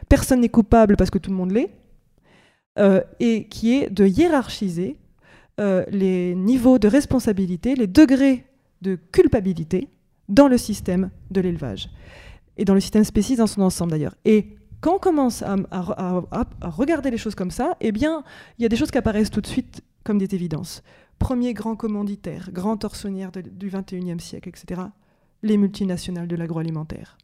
[0.09, 1.71] personne n'est coupable parce que tout le monde l'est,
[3.21, 4.97] et qui est de hiérarchiser
[5.61, 8.47] euh, les niveaux de responsabilité, les degrés
[8.81, 9.89] de culpabilité
[10.29, 11.91] dans le système de l'élevage
[12.57, 14.15] et dans le système spécifique dans son ensemble d'ailleurs.
[14.25, 15.57] Et quand on commence à,
[16.63, 18.25] regarder les choses comme ça, eh bien,
[18.59, 20.83] il y a des choses qui apparaissent tout de suite comme des évidences.
[21.19, 24.81] Premier grand commanditaire, grand torsionnaire du 21e siècle, etc.,
[25.43, 27.17] les multinationales de l'agroalimentaire.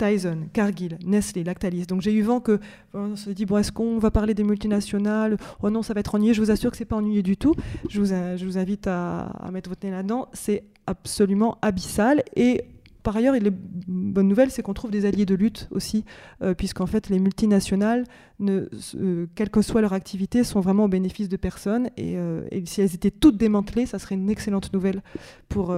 [0.00, 1.84] Tyson, Cargill, Nestlé, Lactalis.
[1.84, 2.58] Donc j'ai eu vent que
[2.94, 5.36] on se dit bon est-ce qu'on va parler des multinationales?
[5.62, 6.32] Oh non ça va être ennuyeux.
[6.32, 7.54] Je vous assure que c'est pas ennuyeux du tout.
[7.90, 10.28] Je vous, vous invite à, mettre votre nez là-dedans.
[10.32, 12.64] C'est absolument abyssal et
[13.02, 16.04] par ailleurs, les bonne nouvelle, c'est qu'on trouve des alliés de lutte aussi,
[16.42, 18.04] euh, puisqu'en fait, les multinationales,
[18.42, 21.88] euh, quelle que soit leur activité, sont vraiment au bénéfice de personne.
[21.98, 25.02] Euh, et, si elles étaient toutes démantelées, ça serait une excellente nouvelle
[25.48, 25.74] pour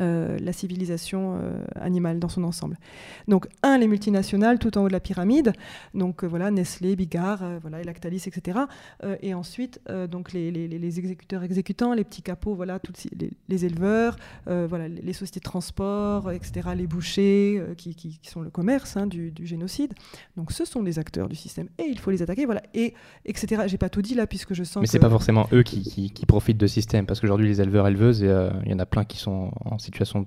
[0.00, 2.76] euh, la civilisation euh, animale dans son ensemble.
[3.28, 5.52] Donc, un, les multinationales tout en haut de la pyramide,
[5.94, 8.58] donc euh, voilà, Nestlé, Bigard, voilà, Lactalis, etc.
[9.22, 9.80] et ensuite,
[10.10, 12.92] donc les, les, exécuteurs exécutants, les petits capots, voilà, tous
[13.48, 14.16] les, éleveurs,
[14.46, 19.30] voilà, les sociétés de transport, etc., les bouchers, qui, qui, sont le commerce hein, du,
[19.30, 19.92] du, génocide.
[20.36, 23.62] Donc, ce sont les acteurs du système et il faut les attaquer, voilà, et etc.
[23.66, 24.80] J'ai pas tout dit là puisque je sens.
[24.80, 28.20] Mais c'est pas forcément eux qui, qui, profitent de système, parce qu'aujourd'hui les éleveurs éleveuses,
[28.20, 30.26] il y en a plein qui sont en situation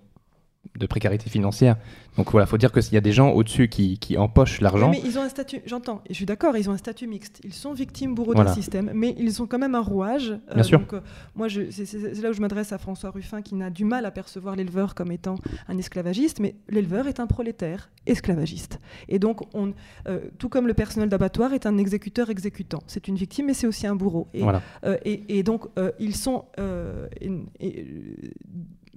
[0.76, 1.78] de précarité financière.
[2.18, 4.90] Donc voilà, faut dire qu'il y a des gens au-dessus qui, qui empochent l'argent.
[4.90, 7.40] Mais ils ont un statut, j'entends, je suis d'accord, ils ont un statut mixte.
[7.44, 10.32] Ils sont victimes bourreaux d'un système, mais ils ont quand même un rouage.
[10.32, 10.80] Euh, Bien sûr.
[10.80, 11.02] Donc, euh,
[11.36, 14.56] moi, c'est là où je m'adresse à François Ruffin, qui n'a du mal à percevoir
[14.56, 15.36] l'éleveur comme étant
[15.68, 18.80] un esclavagiste, mais l'éleveur est un prolétaire esclavagiste.
[19.08, 19.74] Et donc, on,
[20.08, 22.82] euh, tout comme le personnel d'abattoir est un exécuteur exécutant.
[22.88, 24.28] C'est une victime, mais c'est aussi un bourreau.
[24.34, 24.62] Et, voilà.
[25.04, 25.66] et, donc,
[26.00, 26.46] ils sont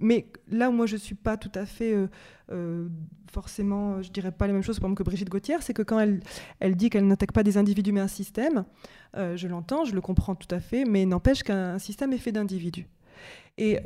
[0.00, 2.08] mais là où moi je ne suis pas tout à fait euh,
[2.50, 2.88] euh,
[3.30, 6.20] forcément, je dirais pas les mêmes choses que Brigitte Gauthier, c'est que quand elle,
[6.58, 8.64] elle dit qu'elle n'attaque pas des individus mais un système,
[9.16, 12.32] euh, je l'entends, je le comprends tout à fait, mais n'empêche qu'un système est fait
[12.32, 12.88] d'individus.
[13.58, 13.78] Et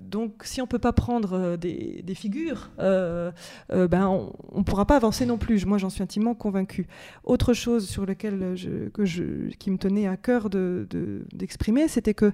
[0.00, 5.26] donc, si on ne peut pas prendre des, figures, ben on ne pourra pas avancer
[5.26, 5.66] non plus.
[5.66, 6.86] Moi, j'en suis intimement convaincue.
[7.24, 12.14] Autre chose sur laquelle je, que je, qui me tenait à cœur d'exprimer, de, c'était
[12.14, 12.32] que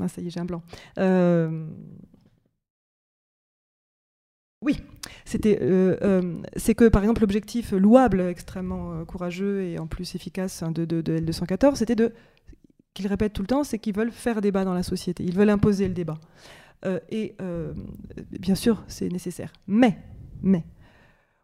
[0.00, 0.62] Ah, ça y est, j'ai un blanc.
[0.98, 1.66] Euh,
[4.62, 4.76] oui,
[5.24, 10.62] c'était, euh, euh, c'est que par exemple l'objectif louable, extrêmement courageux et en plus efficace
[10.62, 12.12] hein, de, de, de L214, c'était de,
[12.94, 15.50] qu'ils répètent tout le temps, c'est qu'ils veulent faire débat dans la société, ils veulent
[15.50, 16.18] imposer le débat.
[17.10, 17.36] et
[18.38, 19.52] bien sûr, c'est nécessaire.
[19.66, 19.98] Mais,
[20.42, 20.64] mais,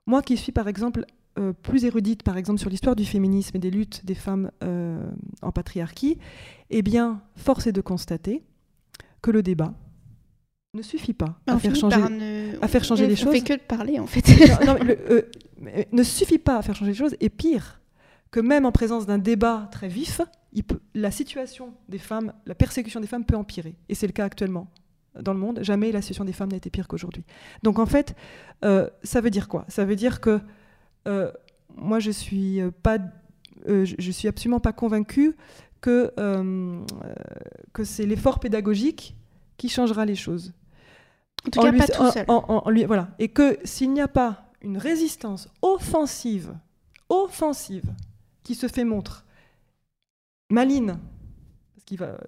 [0.06, 1.04] moi qui suis par exemple
[1.38, 5.06] euh, plus érudite, par exemple, sur l'histoire du féminisme et des luttes des femmes euh,
[5.42, 6.18] en patriarchie,
[6.70, 8.42] eh bien, force est de constater
[9.20, 9.74] que le débat
[10.72, 13.28] ne suffit pas à faire, changer, à faire changer les choses.
[13.28, 14.26] On fait que de parler, en fait.
[15.10, 15.22] Euh,
[15.92, 17.80] ne suffit pas à faire changer les choses, et pire,
[18.30, 20.22] que même en présence d'un débat très vif,
[20.52, 23.76] il peut, la situation des femmes, la persécution des femmes peut empirer.
[23.88, 24.68] Et c'est le cas actuellement
[25.20, 25.60] dans le monde.
[25.62, 27.24] Jamais la situation des femmes n'a été pire qu'aujourd'hui.
[27.62, 28.14] Donc en fait,
[28.62, 29.64] ça veut dire quoi?
[29.68, 30.40] Ça veut dire que
[31.06, 31.30] euh,
[31.74, 32.98] moi, je suis euh, pas,
[33.68, 35.36] euh, je suis absolument pas convaincue
[35.80, 36.12] que
[37.72, 39.14] que c'est l'effort pédagogique
[39.56, 40.52] qui changera les choses.
[41.46, 42.24] En tout cas, pas tout seul.
[42.28, 43.08] En, lui, voilà.
[43.18, 46.54] Et que s'il n'y a pas une résistance offensive,
[47.08, 47.92] offensive,
[48.42, 49.24] qui se fait montre,
[50.50, 50.98] maline,
[51.94, 52.18] va,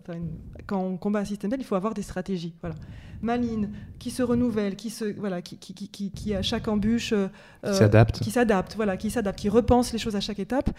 [0.66, 2.54] quand on combat un système tel, il faut avoir des stratégies.
[2.60, 2.76] Voilà.
[3.22, 7.12] Maline, qui se renouvelle, qui, se, voilà, qui, qui, qui, qui à chaque embûche.
[7.12, 7.28] Euh,
[7.64, 8.20] s'adapte.
[8.20, 10.70] Qui s'adapte, voilà, qui s'adapte, qui repense les choses à chaque étape.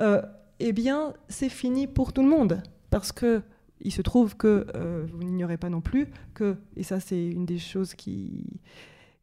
[0.00, 0.22] Euh,
[0.60, 2.62] eh bien, c'est fini pour tout le monde.
[2.90, 3.42] Parce que
[3.80, 7.46] il se trouve que, euh, vous n'ignorez pas non plus, que, et ça c'est une
[7.46, 8.60] des choses qui,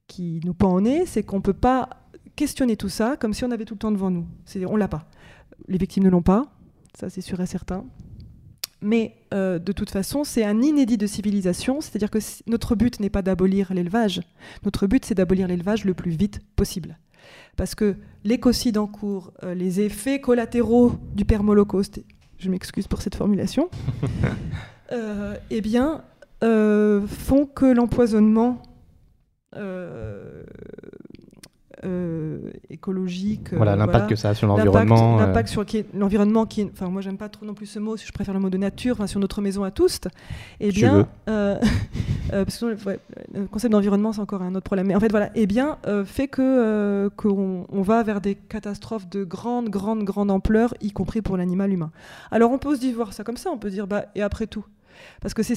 [0.08, 1.90] qui nous pend au nez, c'est qu'on ne peut pas
[2.36, 4.26] questionner tout ça comme si on avait tout le temps devant nous.
[4.68, 5.08] On l'a pas.
[5.68, 6.52] Les victimes ne l'ont pas,
[6.98, 7.86] ça c'est sûr et certain.
[8.82, 13.10] Mais euh, de toute façon, c'est un inédit de civilisation, c'est-à-dire que notre but n'est
[13.10, 14.22] pas d'abolir l'élevage,
[14.64, 16.98] notre but c'est d'abolir l'élevage le plus vite possible.
[17.56, 22.02] Parce que l'écocide en cours, euh, les effets collatéraux du permolocauste,
[22.38, 23.70] je m'excuse pour cette formulation,
[24.92, 26.04] euh, eh bien,
[26.42, 28.62] font que l'empoisonnement
[31.86, 33.54] euh, écologique.
[33.54, 35.18] Voilà, l'impact que ça a sur l'environnement.
[35.18, 38.34] L'impact sur l'environnement qui, enfin moi j'aime pas trop non plus ce mot, je préfère
[38.34, 40.00] le mot de nature, enfin, sur notre maison à tous.
[40.60, 41.60] Et eh bien, euh,
[42.34, 42.78] euh, parce que
[43.34, 44.88] le concept d'environnement c'est encore un autre problème.
[44.88, 49.10] Mais en fait voilà, et eh bien fait que qu'on on va vers des catastrophes
[49.10, 51.92] de grande, grande, grande ampleur, y compris pour l'animal humain.
[52.32, 54.48] Alors on peut se dire voir ça comme ça, on peut dire bah et après
[54.48, 54.66] tout,
[55.22, 55.56] parce que c'est,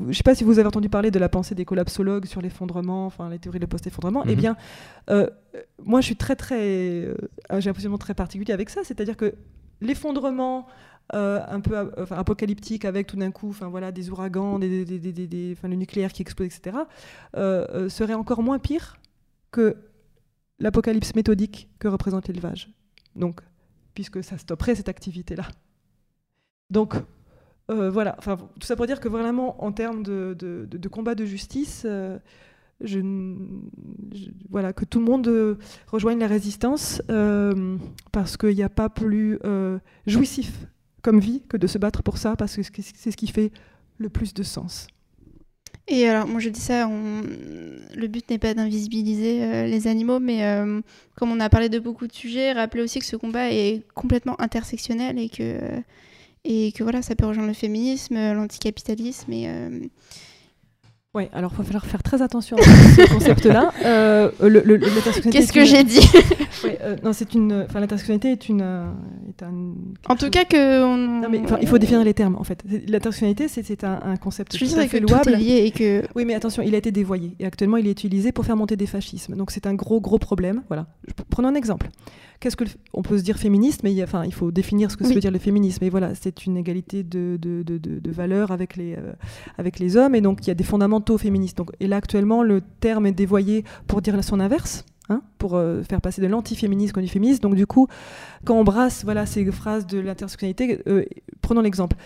[0.00, 2.40] je ne sais pas si vous avez entendu parler de la pensée des collapsologues sur
[2.40, 4.24] l'effondrement, enfin les théories de post-effondrement.
[4.26, 4.34] Eh mhm.
[4.36, 4.56] bien,
[5.10, 5.28] euh,
[5.82, 7.14] moi, je suis très, très, euh,
[7.58, 8.82] j'ai un positionnement très particulier avec ça.
[8.84, 9.34] C'est-à-dire que
[9.80, 10.66] l'effondrement
[11.10, 11.74] un peu
[12.10, 16.48] apocalyptique avec tout d'un coup enfin voilà des ouragans des, des, le nucléaire qui explose
[16.48, 16.76] etc
[17.32, 18.98] serait encore moins pire
[19.50, 19.74] que
[20.58, 22.68] l'apocalypse méthodique que représente l'élevage
[23.16, 23.40] donc
[23.94, 25.44] puisque ça stopperait cette activité là
[26.68, 26.94] donc
[27.70, 31.26] euh, voilà, enfin, tout ça pour dire que vraiment, en termes de, de, combat de
[31.26, 32.18] justice, euh,
[34.48, 35.56] voilà, que tout le monde euh,
[35.86, 37.02] rejoigne la résistance,
[38.12, 39.38] parce qu'il n'y a pas plus
[40.06, 40.52] jouissif
[41.02, 43.52] comme vie que de se battre pour ça, parce que c'est ce qui fait
[43.98, 44.86] le plus de sens.
[45.90, 50.42] Et alors, moi je dis ça, le but n'est pas d'invisibiliser les animaux, mais
[51.16, 54.40] comme on a parlé de beaucoup de sujets, rappeler aussi que ce combat est complètement
[54.40, 55.82] intersectionnel et que
[56.50, 59.80] et que voilà, ça peut rejoindre le féminisme, l'anticapitalisme et euh,
[61.18, 63.72] oui, alors il va falloir faire très attention à ce concept-là.
[63.84, 64.30] Euh,
[65.30, 66.00] Qu'est-ce que j'ai dit
[66.82, 67.64] euh, Non, c'est une.
[67.68, 68.60] Enfin, l'intersectionnalité est une.
[68.60, 69.74] Est un,
[70.08, 70.30] en tout chose...
[70.30, 70.82] cas que.
[70.84, 70.96] On...
[71.22, 72.62] Non, mais il faut définir les termes en fait.
[72.86, 75.32] L'intersectionnalité, c'est un, un, concept Je tout à fait louable.
[75.32, 76.02] lié et que.
[76.14, 78.76] Oui, mais attention, il a été dévoyé et actuellement il est utilisé pour faire monter
[78.76, 79.36] des fascismes.
[79.36, 80.62] Donc c'est un gros gros problème.
[80.68, 80.86] Voilà.
[81.30, 81.88] Prenons un exemple
[82.40, 85.04] qu'est-ce que on peut se dire féministe, mais il, enfin, il faut définir ce que
[85.04, 85.84] ça veut dire le féminisme.
[85.84, 89.12] Et voilà, c'est une égalité de, de, de, de valeurs avec les, euh,
[89.56, 91.56] avec les hommes, et donc il y a des fondamentaux féministes.
[91.56, 94.84] Donc, et là actuellement, le terme est dévoyé pour dire son inverse.
[95.10, 97.40] Hein, pour euh, faire passer de l'antiféminisme au féminisme.
[97.40, 97.88] Donc du coup,
[98.44, 101.06] quand on brasse voilà, ces phrases de l'intersectionnalité, euh,
[101.40, 101.96] prenons l'exemple.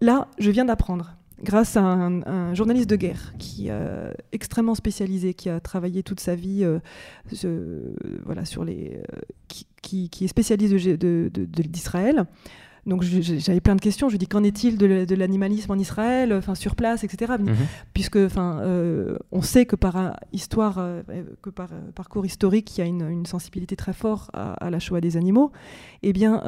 [0.00, 5.48] Là, je viens d'apprendre grâce à un, journaliste de guerre qui euh, extrêmement spécialisé, qui
[5.48, 6.78] a travaillé toute sa vie euh,
[8.24, 9.02] voilà, sur les,
[9.48, 12.16] qui, qui, est spécialiste d'Israël.
[12.16, 12.24] De,
[12.86, 14.08] donc j'avais plein de questions.
[14.08, 17.34] Je lui dis qu'en est-il de, l'animalisme en Israël, enfin sur place, etc.
[17.38, 17.54] Mhm.
[17.92, 21.02] Puisque, enfin, euh, on sait que par histoire, euh,
[21.42, 25.00] que par euh, parcours historique, il y a une, sensibilité très forte à, la Shoah
[25.00, 25.50] des animaux.
[26.02, 26.42] Eh bien,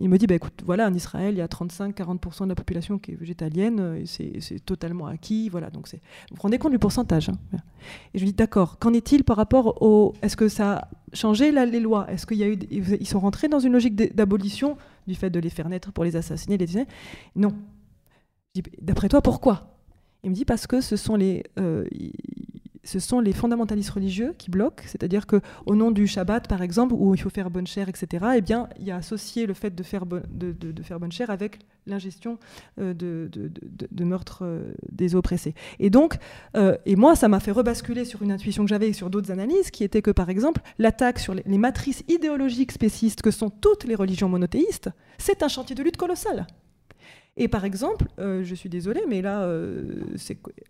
[0.00, 2.98] il me dit, bah, écoute, voilà, en Israël, il y a 35-40% de la population
[2.98, 5.70] qui est végétalienne, c'est totalement acquis, voilà.
[5.70, 5.98] Donc vous
[6.36, 7.28] vous rendez compte du pourcentage.
[7.28, 7.58] Hein.
[8.14, 8.78] et je lui dis, d'accord.
[8.78, 12.06] Qu'en est-il par rapport au, est-ce que ça changer les lois?
[12.10, 14.76] Est-ce qu'il y a eu, ils sont rentrés dans une logique d'abolition
[15.06, 16.66] du fait de les faire naître pour les assassiner, les
[17.36, 17.54] Non.
[18.80, 19.78] D'après toi, pourquoi?
[20.24, 21.84] Il me dit parce que ce sont les, euh,
[22.84, 26.94] ce sont les fondamentalistes religieux qui bloquent, c'est-à-dire que au nom du Shabbat, par exemple,
[26.96, 29.74] où il faut faire bonne chère, etc., eh bien, il y a associé le fait
[29.74, 32.38] de faire, de, faire bonne chère avec l'ingestion
[32.80, 35.54] euh, de, de, meurtre euh, des oppressés.
[35.78, 36.16] Et donc,
[36.56, 39.30] euh, et moi, ça m'a fait rebasculer sur une intuition que j'avais et sur d'autres
[39.30, 43.84] analyses, qui était que, par exemple, l'attaque sur les, matrices idéologiques spécistes que sont toutes
[43.84, 46.46] les religions monothéistes, c'est un chantier de lutte colossal.
[47.36, 49.48] Et par exemple, je suis désolée, mais là,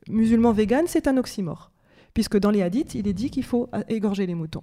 [0.08, 1.72] musulman vegan, c'est un oxymore
[2.14, 4.62] puisque dans les hadiths, il est dit qu'il faut égorger les moutons.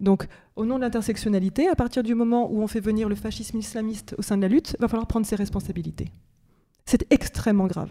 [0.00, 0.26] Donc,
[0.56, 4.14] au nom de l'intersectionnalité, à partir du moment où on fait venir le fascisme islamiste
[4.18, 6.10] au sein de la lutte, va falloir prendre ses responsabilités.
[6.86, 7.90] C'est extrêmement grave.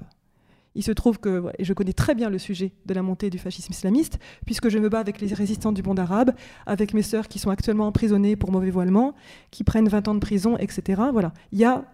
[0.76, 3.38] Il se trouve que, et je connais très bien le sujet de la montée du
[3.38, 6.32] fascisme islamiste, puisque je me bats avec les résistants du monde arabe,
[6.66, 9.14] avec mes sœurs qui sont actuellement emprisonnées pour mauvais voilement,
[9.52, 11.02] qui prennent 20 ans de prison, etc.
[11.12, 11.34] Voilà.
[11.52, 11.86] Il y a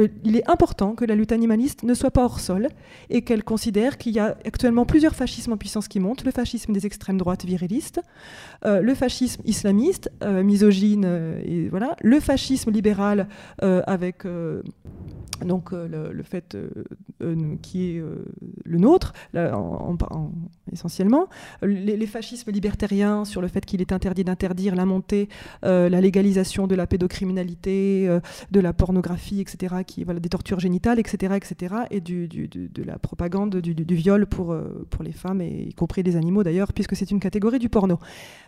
[0.00, 2.68] euh, il est important que la lutte animaliste ne soit pas hors sol
[3.08, 6.72] et qu'elle considère qu'il y a actuellement plusieurs fascismes en puissance qui montent, le fascisme
[6.72, 8.00] des extrêmes droites virilistes,
[8.64, 11.04] euh, le fascisme islamiste, euh, misogyne,
[11.44, 13.28] et voilà, le fascisme libéral
[13.60, 14.24] avec
[15.44, 16.56] donc le, fait
[17.62, 18.02] qui est
[18.64, 19.12] le nôtre,
[20.72, 21.28] essentiellement,
[21.62, 25.28] les, les, fascismes libertariens sur le fait qu'il est interdit d'interdire la montée,
[25.62, 28.18] la légalisation de la pédocriminalité,
[28.50, 32.98] de la pornographie, etc qui, voilà, des tortures génitales, etc., etc., et du, de la
[32.98, 36.94] propagande du, viol pour, euh, pour les femmes, et y compris les animaux d'ailleurs, puisque
[36.94, 37.98] c'est une catégorie du porno.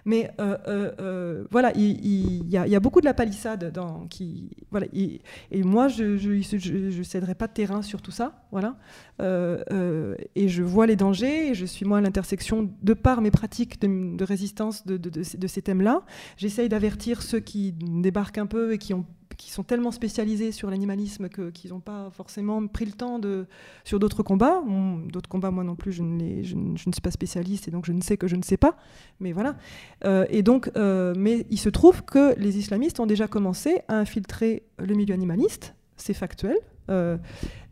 [0.04, 5.62] Mais euh, euh, voilà, il, y a, beaucoup de la palissade dans, qui, voilà, et
[5.64, 8.76] moi, je ne céderai pas de terrain sur tout ça, voilà,
[9.20, 13.80] et je vois les dangers, et je suis moi à l'intersection de par mes pratiques
[13.80, 16.02] de, résistance de, de ces thèmes-là.
[16.36, 19.04] J'essaye d'avertir ceux qui débarquent un peu et qui ont
[19.36, 23.46] qui sont tellement spécialisés sur l'animalisme qu'ils n'ont pas forcément pris le temps de
[23.84, 24.62] sur d'autres combats.
[25.06, 28.00] d'autres combats, moi non plus, je ne, je, suis pas spécialiste et donc je ne
[28.00, 28.76] sais que je ne sais pas.
[29.20, 29.56] Mais voilà.
[30.04, 33.96] Euh, et donc, euh, mais il se trouve que les islamistes ont déjà commencé à
[33.96, 35.74] infiltrer le milieu animaliste.
[35.96, 36.56] C'est factuel.
[36.90, 37.16] Euh,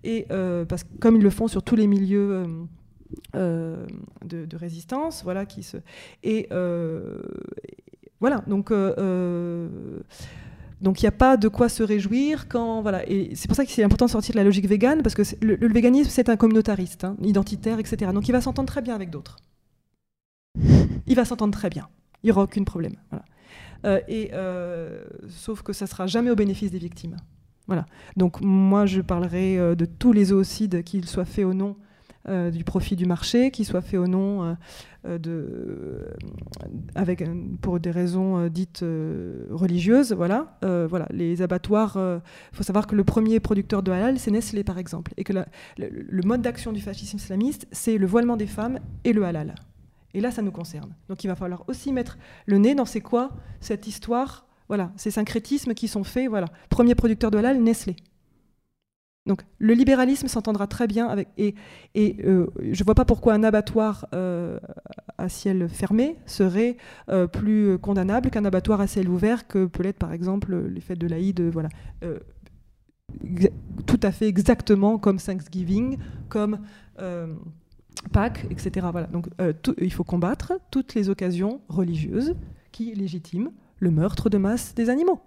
[0.05, 0.27] et
[0.69, 2.45] parce que comme ils le font sur tous les milieux.
[3.35, 3.87] de,
[4.23, 5.79] de, résistance, voilà, qui se
[6.23, 6.47] et
[8.21, 8.71] voilà donc
[10.81, 13.71] donc il n'y a pas de quoi se réjouir quand et c'est pour ça que
[13.71, 17.05] c'est important de sortir de la logique végane parce que le, véganisme c'est un communautariste,
[17.05, 18.13] hein, identitaire, etc.
[18.15, 19.37] Donc il va s'entendre très bien avec d'autres.
[21.07, 21.89] Il va s'entendre très bien.
[22.23, 22.95] Il n'y aura aucun problème.
[23.85, 27.17] Euh, et euh, sauf que ça sera jamais au bénéfice des victimes.
[27.67, 27.87] Voilà.
[28.17, 31.55] Donc moi, je parlerai de tous les zoocides, qu'ils soient faits au
[32.29, 34.57] nom du profit du marché, qu'ils soient faits au nom
[35.05, 36.07] de,
[36.95, 37.25] avec,
[37.61, 38.85] pour des raisons dites
[39.51, 40.13] religieuses.
[40.13, 40.59] Voilà.
[40.63, 41.07] voilà.
[41.11, 45.13] Les abattoirs, il faut savoir que le premier producteur de halal, c'est Nestlé, par exemple,
[45.17, 45.45] et que le,
[45.79, 49.55] le mode d'action du fascisme islamiste, c'est le voilement des femmes et le halal.
[50.13, 50.95] Et là, ça nous concerne.
[51.09, 55.11] Donc il va falloir aussi mettre le nez dans c'est quoi cette histoire, voilà, ces
[55.11, 56.49] syncrétismes qui sont faits, voilà.
[56.69, 57.97] Premier producteur de halal, Nestlé.
[59.27, 61.55] Donc le libéralisme s'entendra très bien avec et,
[62.25, 64.59] euh, je vois pas pourquoi un abattoir euh,
[65.19, 66.79] à ciel fermé serait
[67.11, 70.99] euh, plus condamnable qu'un abattoir à ciel ouvert que peut l'être par exemple les fêtes
[70.99, 71.69] de l'Aïd, voilà.
[73.87, 75.99] tout à fait exactement comme Thanksgiving,
[76.29, 76.59] comme
[78.13, 78.87] Pâques, etc.
[78.91, 79.07] Voilà.
[79.09, 79.29] Donc
[79.79, 82.37] il faut combattre toutes les occasions religieuses
[82.73, 85.21] qui légitiment le meurtre de masse des animaux.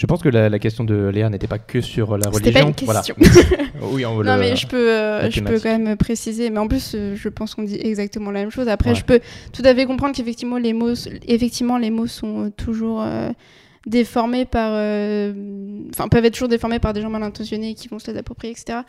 [0.00, 2.52] Je pense que la, question de Léa n'était pas que sur la religion.
[2.52, 3.14] Pas une question.
[3.92, 6.48] oui, on non, mais je peux, euh, je peux quand même préciser.
[6.48, 8.68] Mais en plus, euh, je pense qu'on dit exactement la même chose.
[8.68, 9.20] Après, je peux
[9.52, 10.94] tout à fait comprendre qu'effectivement, les mots,
[11.28, 13.04] effectivement, les mots sont toujours
[13.86, 18.10] déformés par, enfin, peuvent être toujours déformés par des gens mal intentionnés qui vont se
[18.10, 18.80] les approprier, etc.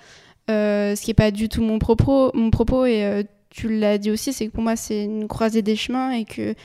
[0.49, 3.97] Euh, ce qui n'est pas du tout mon propos, mon propos et euh, tu l'as
[3.97, 6.55] dit aussi, c'est que pour moi c'est une croisée des chemins et que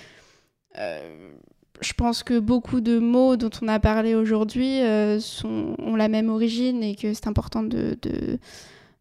[0.79, 1.31] euh,
[1.81, 4.81] je pense que beaucoup de mots dont on a parlé aujourd'hui
[5.45, 7.97] ont la même origine et que c'est important de,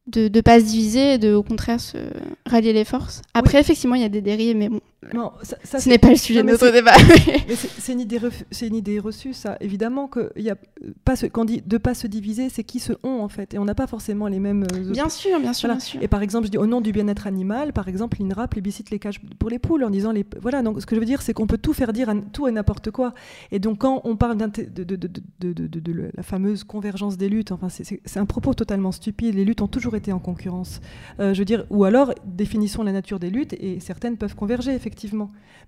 [0.07, 1.97] de ne pas se diviser et de au contraire se
[2.45, 3.21] rallier les forces.
[3.33, 4.81] Après, effectivement, il y a des dérives, mais bon,
[5.13, 6.93] non, ça, ce n'est pas le sujet de notre débat.
[7.77, 8.19] c'est une, idée
[8.61, 9.57] une idée reçue, ça.
[9.59, 10.55] Évidemment que y a
[11.03, 13.59] pas ce, quand dit de pas se diviser, c'est qui se ont en fait, et
[13.59, 14.65] on n'a pas forcément les mêmes.
[14.73, 16.01] Euh, bien sûr, bien sûr, bien sûr.
[16.01, 18.99] Et par exemple, je dis au nom du bien-être animal, par exemple, l'INRA plébiscite les
[18.99, 20.25] cages pour les poules en disant les.
[20.41, 22.47] Voilà, donc ce que je veux dire, c'est qu'on peut tout faire dire à tout
[22.47, 23.13] et n'importe quoi.
[23.51, 28.17] Et donc quand on parle de, de, de, la fameuse convergence des luttes, enfin c'est
[28.17, 29.35] un propos totalement stupide.
[29.35, 30.81] Les luttes ont toujours été en concurrence.
[31.19, 34.73] Euh, je veux dire, ou alors définissons la nature des luttes et certaines peuvent converger
[34.73, 34.94] effectivement.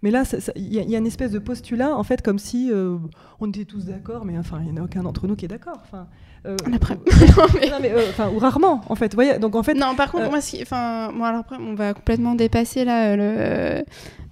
[0.03, 0.23] Mais là,
[0.55, 2.97] il y, a une espèce de postulat, en fait, comme si euh,
[3.39, 5.47] on était tous d'accord, mais enfin, il n'y en a aucun d'entre nous qui est
[5.47, 5.79] d'accord.
[5.83, 6.07] Enfin,
[6.45, 6.97] euh, après.
[7.87, 9.13] Euh, ou rarement, en fait.
[9.13, 9.73] Voyez, donc en fait.
[9.73, 13.83] Non, par contre, moi, enfin, bon, alors après, on va complètement dépasser là, le,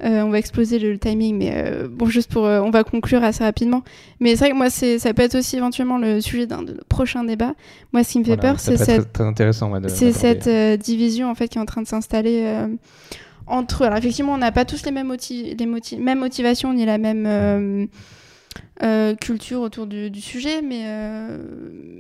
[0.01, 3.83] on va exploser le, timing, mais bon, juste pour, on va conclure assez rapidement.
[4.19, 7.23] Mais c'est vrai que moi, c'est, ça peut être aussi éventuellement le sujet d'un prochain
[7.23, 7.53] débat.
[7.93, 10.49] Moi, ce qui me fait peur, c'est cette, très, intéressant, c'est cette
[10.81, 12.67] division en fait qui est en train de s'installer
[13.47, 13.83] entre.
[13.83, 17.85] Alors, effectivement, on n'a pas tous les mêmes, les mêmes motivations ni la même euh,
[18.83, 21.37] euh, culture autour du, sujet, mais, euh,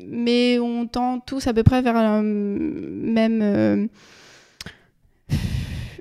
[0.07, 3.89] mais on tend tous à peu près vers un même.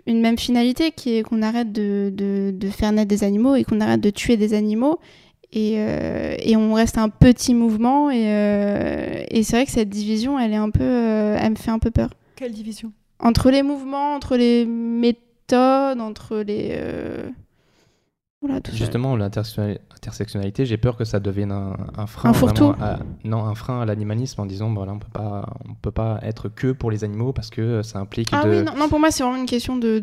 [0.07, 3.80] une même finalité qui est qu'on arrête de, de, faire naître des animaux et qu'on
[3.80, 4.99] arrête de tuer des animaux
[5.51, 10.53] et, et, on reste un petit mouvement et, et c'est vrai que cette division elle
[10.53, 12.92] est un peu elle me fait un peu peur quelle division?
[13.18, 14.66] Entre les mouvements entre les
[15.53, 16.70] entre les.
[16.72, 17.28] Euh,
[18.47, 22.30] voilà, Justement, l'intersectionnalité, j'ai peur que ça devienne un, frein.
[22.30, 25.90] Un à, non, un frein à l'animalisme en disant voilà, on peut pas, on peut
[25.90, 28.28] pas être que pour les animaux parce que ça implique.
[28.32, 29.99] Ah oui, non, pour moi, c'est vraiment une question de,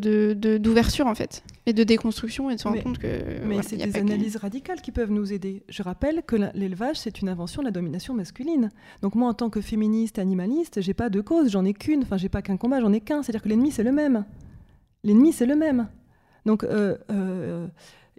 [0.57, 3.45] d'ouverture en fait et de déconstruction et de se rendre compte que.
[3.45, 5.61] Mais c'est des analyses radicales qui peuvent nous aider.
[5.69, 8.71] Je rappelle que l'élevage, c'est une invention de la domination masculine.
[9.03, 12.01] Donc moi, en tant que féministe, animaliste, j'ai pas de cause, j'en ai qu'une.
[12.01, 13.21] Enfin, j'ai pas qu'un combat, j'en ai qu'un.
[13.21, 14.25] C'est-à-dire que l'ennemi, c'est le même
[15.03, 15.87] l'ennemi, c'est le même.
[16.45, 17.67] Donc, euh, euh,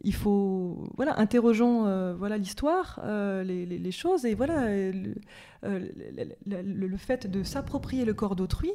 [0.04, 3.00] il faut, voilà, interrogeons euh, voilà l'histoire,
[3.44, 4.68] les, choses, et voilà,
[5.62, 8.72] le, fait de s'approprier le corps d'autrui,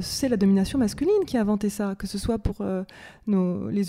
[0.00, 2.64] c'est la domination masculine qui a inventé ça, que ce soit pour
[3.26, 3.84] les,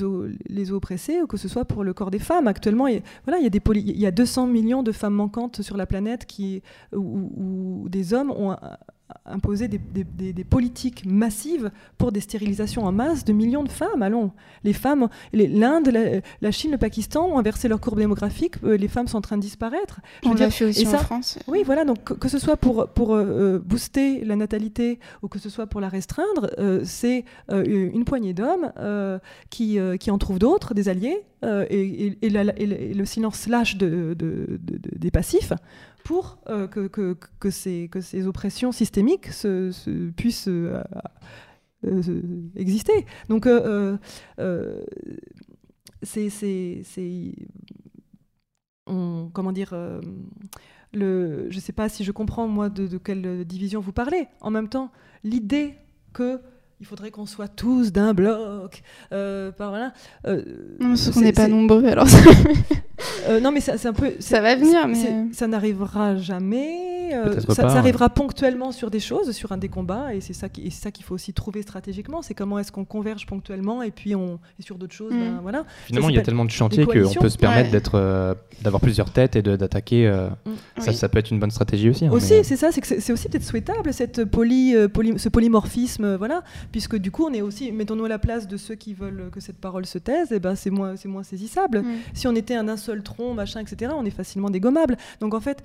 [0.47, 2.47] les oppressés ou que ce soit pour le corps des femmes.
[2.47, 5.61] Actuellement, il, voilà, il, y a des il y a 200 millions de femmes manquantes
[5.63, 6.61] sur la planète qui,
[6.93, 8.55] où des hommes ont
[9.25, 14.01] imposer des, des, politiques massives pour des stérilisations en masse de millions de femmes.
[14.01, 14.31] Allons,
[14.63, 15.91] les femmes, l'Inde,
[16.41, 18.55] la, Chine, le Pakistan ont inversé leur courbe démographique.
[18.63, 20.01] Euh, les femmes sont en train de disparaître.
[20.25, 21.39] On l'a fait aussi en France.
[21.47, 21.85] Oui, voilà.
[21.85, 25.67] Donc que, ce soit pour pour euh, euh, booster la natalité ou que ce soit
[25.67, 26.49] pour la restreindre,
[26.83, 28.71] c'est une poignée d'hommes
[29.49, 35.53] qui qui en trouvent d'autres, des alliés, et, et, le silence lâche de, des passifs
[36.03, 40.81] pour euh, que, ces, que, ces, oppressions systémiques se, puissent euh,
[41.85, 42.01] euh,
[42.55, 43.05] exister.
[43.29, 43.47] Donc,
[46.03, 46.29] c'est.
[48.85, 49.73] Comment dire
[50.93, 54.27] le, je ne sais pas si je comprends, moi, de, quelle division vous parlez.
[54.41, 54.91] En même temps,
[55.23, 55.75] l'idée
[56.13, 56.41] que
[56.81, 58.81] il faudrait qu'on soit tous d'un bloc.
[59.13, 59.93] Euh, voilà.
[60.25, 60.43] Euh,
[60.79, 62.07] non, on n'est pas nombreux, alors.
[63.29, 64.13] euh, non, mais c'est un peu.
[64.19, 67.11] Ça va venir, mais ça n'arrivera jamais.
[67.49, 70.89] ça, arrivera ponctuellement sur des choses, sur un des combats, et c'est ça qui, ça
[70.89, 72.23] qu'il faut aussi trouver stratégiquement.
[72.23, 75.39] C'est comment est-ce qu'on converge ponctuellement, et puis on et sur d'autres choses, ben, mm.
[75.43, 75.65] voilà.
[75.85, 79.35] Finalement, il y a tellement de chantiers qu'on peut se permettre d'être, d'avoir plusieurs têtes
[79.35, 80.09] et d'attaquer.
[80.45, 80.81] Mm.
[80.81, 82.07] Ça, ça peut être une bonne stratégie aussi.
[82.07, 84.73] Hein, aussi, c'est ça, c'est que c'est aussi peut-être souhaitable cette poly,
[85.17, 88.75] ce polymorphisme, voilà, puisque du coup, on est aussi, mettons-nous à la place de ceux
[88.75, 91.81] qui veulent que cette parole se taise, et ben c'est moins, c'est moins saisissable.
[91.81, 91.95] Mm.
[92.13, 94.97] Si on était un, un seul tronc, machin, etc., on est facilement dégommable.
[95.19, 95.63] Donc en fait,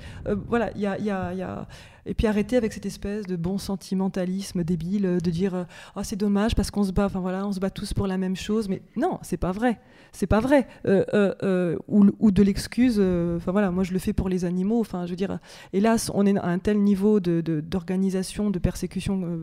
[0.48, 1.66] voilà, il y a, y a, y a
[2.06, 5.64] et puis arrêter avec cette espèce de bon sentimentalisme débile euh, de dire euh,
[5.96, 8.16] oh, c'est dommage parce qu'on se bat, enfin voilà, on se bat tous pour la
[8.16, 8.68] même chose.
[8.68, 9.80] Mais non, c'est pas vrai.
[10.12, 10.66] C'est pas vrai.
[10.86, 12.98] Euh, ou, de l'excuse.
[12.98, 14.80] Enfin voilà, moi je le fais pour les animaux.
[14.80, 15.38] Enfin, je veux dire,
[15.72, 19.38] hélas, on est à un tel niveau d'organisation, de, de, persécution,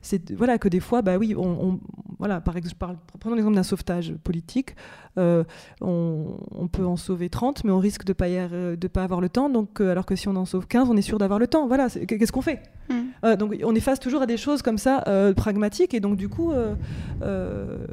[0.00, 1.78] c'est voilà que des fois, bah oui, on,
[2.18, 4.76] voilà, par exemple, prenons l'exemple d'un sauvetage politique.
[5.16, 9.50] On, peut en sauver 30, mais on risque de pas de pas avoir le temps.
[9.50, 11.66] Donc, alors que si on en sauve 15, on est sûr d'avoir le temps.
[11.66, 13.02] Voilà, qu'est-ce qu'on fait hmm.
[13.24, 16.16] euh, Donc on est face toujours à des choses comme ça, euh, pragmatiques, et donc
[16.16, 17.86] du coup, euh,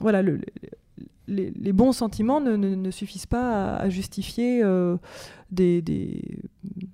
[0.00, 0.22] voilà,
[1.28, 4.62] les, bons sentiments ne, suffisent pas à, justifier
[5.50, 6.40] des,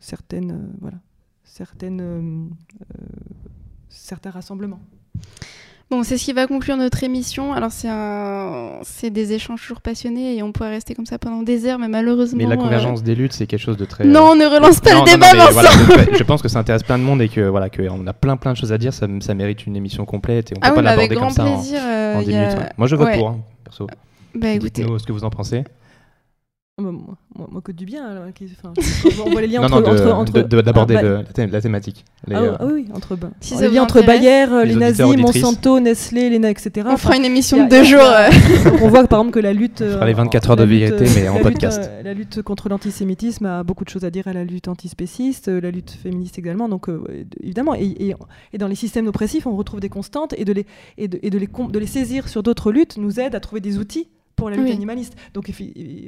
[0.00, 0.98] certaines, voilà,
[1.44, 2.50] certaines,
[3.88, 4.80] certains rassemblements.
[5.91, 7.53] Bon, c'est ce qui va conclure notre émission.
[7.53, 8.80] Alors, c'est un...
[9.11, 12.39] des échanges toujours passionnés et on pourrait rester comme ça pendant des heures, mais malheureusement.
[12.39, 14.05] Mais la euh, convergence des luttes, c'est quelque chose de très.
[14.05, 17.20] Non, ne relance pas le débat, non, Je pense que ça intéresse plein de monde
[17.20, 18.95] et que voilà, qu'on a plein plein de choses à dire.
[18.95, 21.80] Ça, ça mérite une émission complète et on ah peut pas l'aborder comme ça plaisir,
[21.80, 23.87] en, en euh, Moi, je vote pour, hein, perso.
[24.35, 24.85] Bah, écoutez.
[24.99, 25.64] Ce que vous en pensez.
[26.78, 26.90] Moi,
[27.36, 28.06] moi, que du bien.
[28.06, 28.24] Alors,
[29.26, 32.02] on voit les liens entre, non, entre, d'aborder ah, la, thématique.
[32.30, 36.30] ah, euh, ah, oui, entre, bah, si les liens entre Bayer, les, nazis, Monsanto, Nestlé,
[36.30, 36.88] Lena, etc.
[36.90, 38.00] On fera une émission de deux jours.
[38.80, 39.84] on voit par exemple que la lutte.
[39.86, 41.90] On fera les 24 heures de vérité, mais en podcast.
[42.02, 45.70] la lutte contre l'antisémitisme a beaucoup de choses à dire à la lutte antispéciste, la
[45.70, 46.70] lutte féministe également.
[46.70, 48.14] Donc euh, évidemment, et,
[48.52, 50.64] et, dans les systèmes oppressifs, on retrouve des constantes et de les,
[50.96, 53.60] et de, et de les, de les saisir sur d'autres luttes nous aide à trouver
[53.60, 54.08] des outils
[54.43, 55.14] pour la lutte animaliste.
[55.34, 55.51] Donc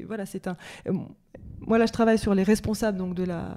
[0.07, 0.57] voilà, c'est un.
[0.89, 0.93] Euh,
[1.61, 3.57] moi là, je travaille sur les responsables donc de la.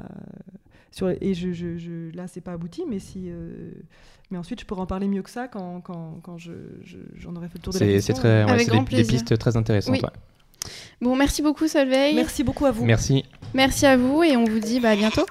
[0.92, 3.26] Sur, et je, je, là, c'est pas abouti, mais si.
[3.28, 3.72] Euh,
[4.32, 6.52] mais ensuite, je pourrais en parler mieux que ça quand, quand, quand je,
[7.16, 8.16] j'en aurai fait le tour de la question.
[8.16, 10.02] C'est très, ouais, des, des, pistes très intéressantes.
[11.02, 12.14] Bon, merci beaucoup, Solveig.
[12.16, 12.86] Merci beaucoup à vous.
[12.86, 13.24] Merci.
[13.54, 15.26] Merci à vous et on vous dit bah, à bientôt.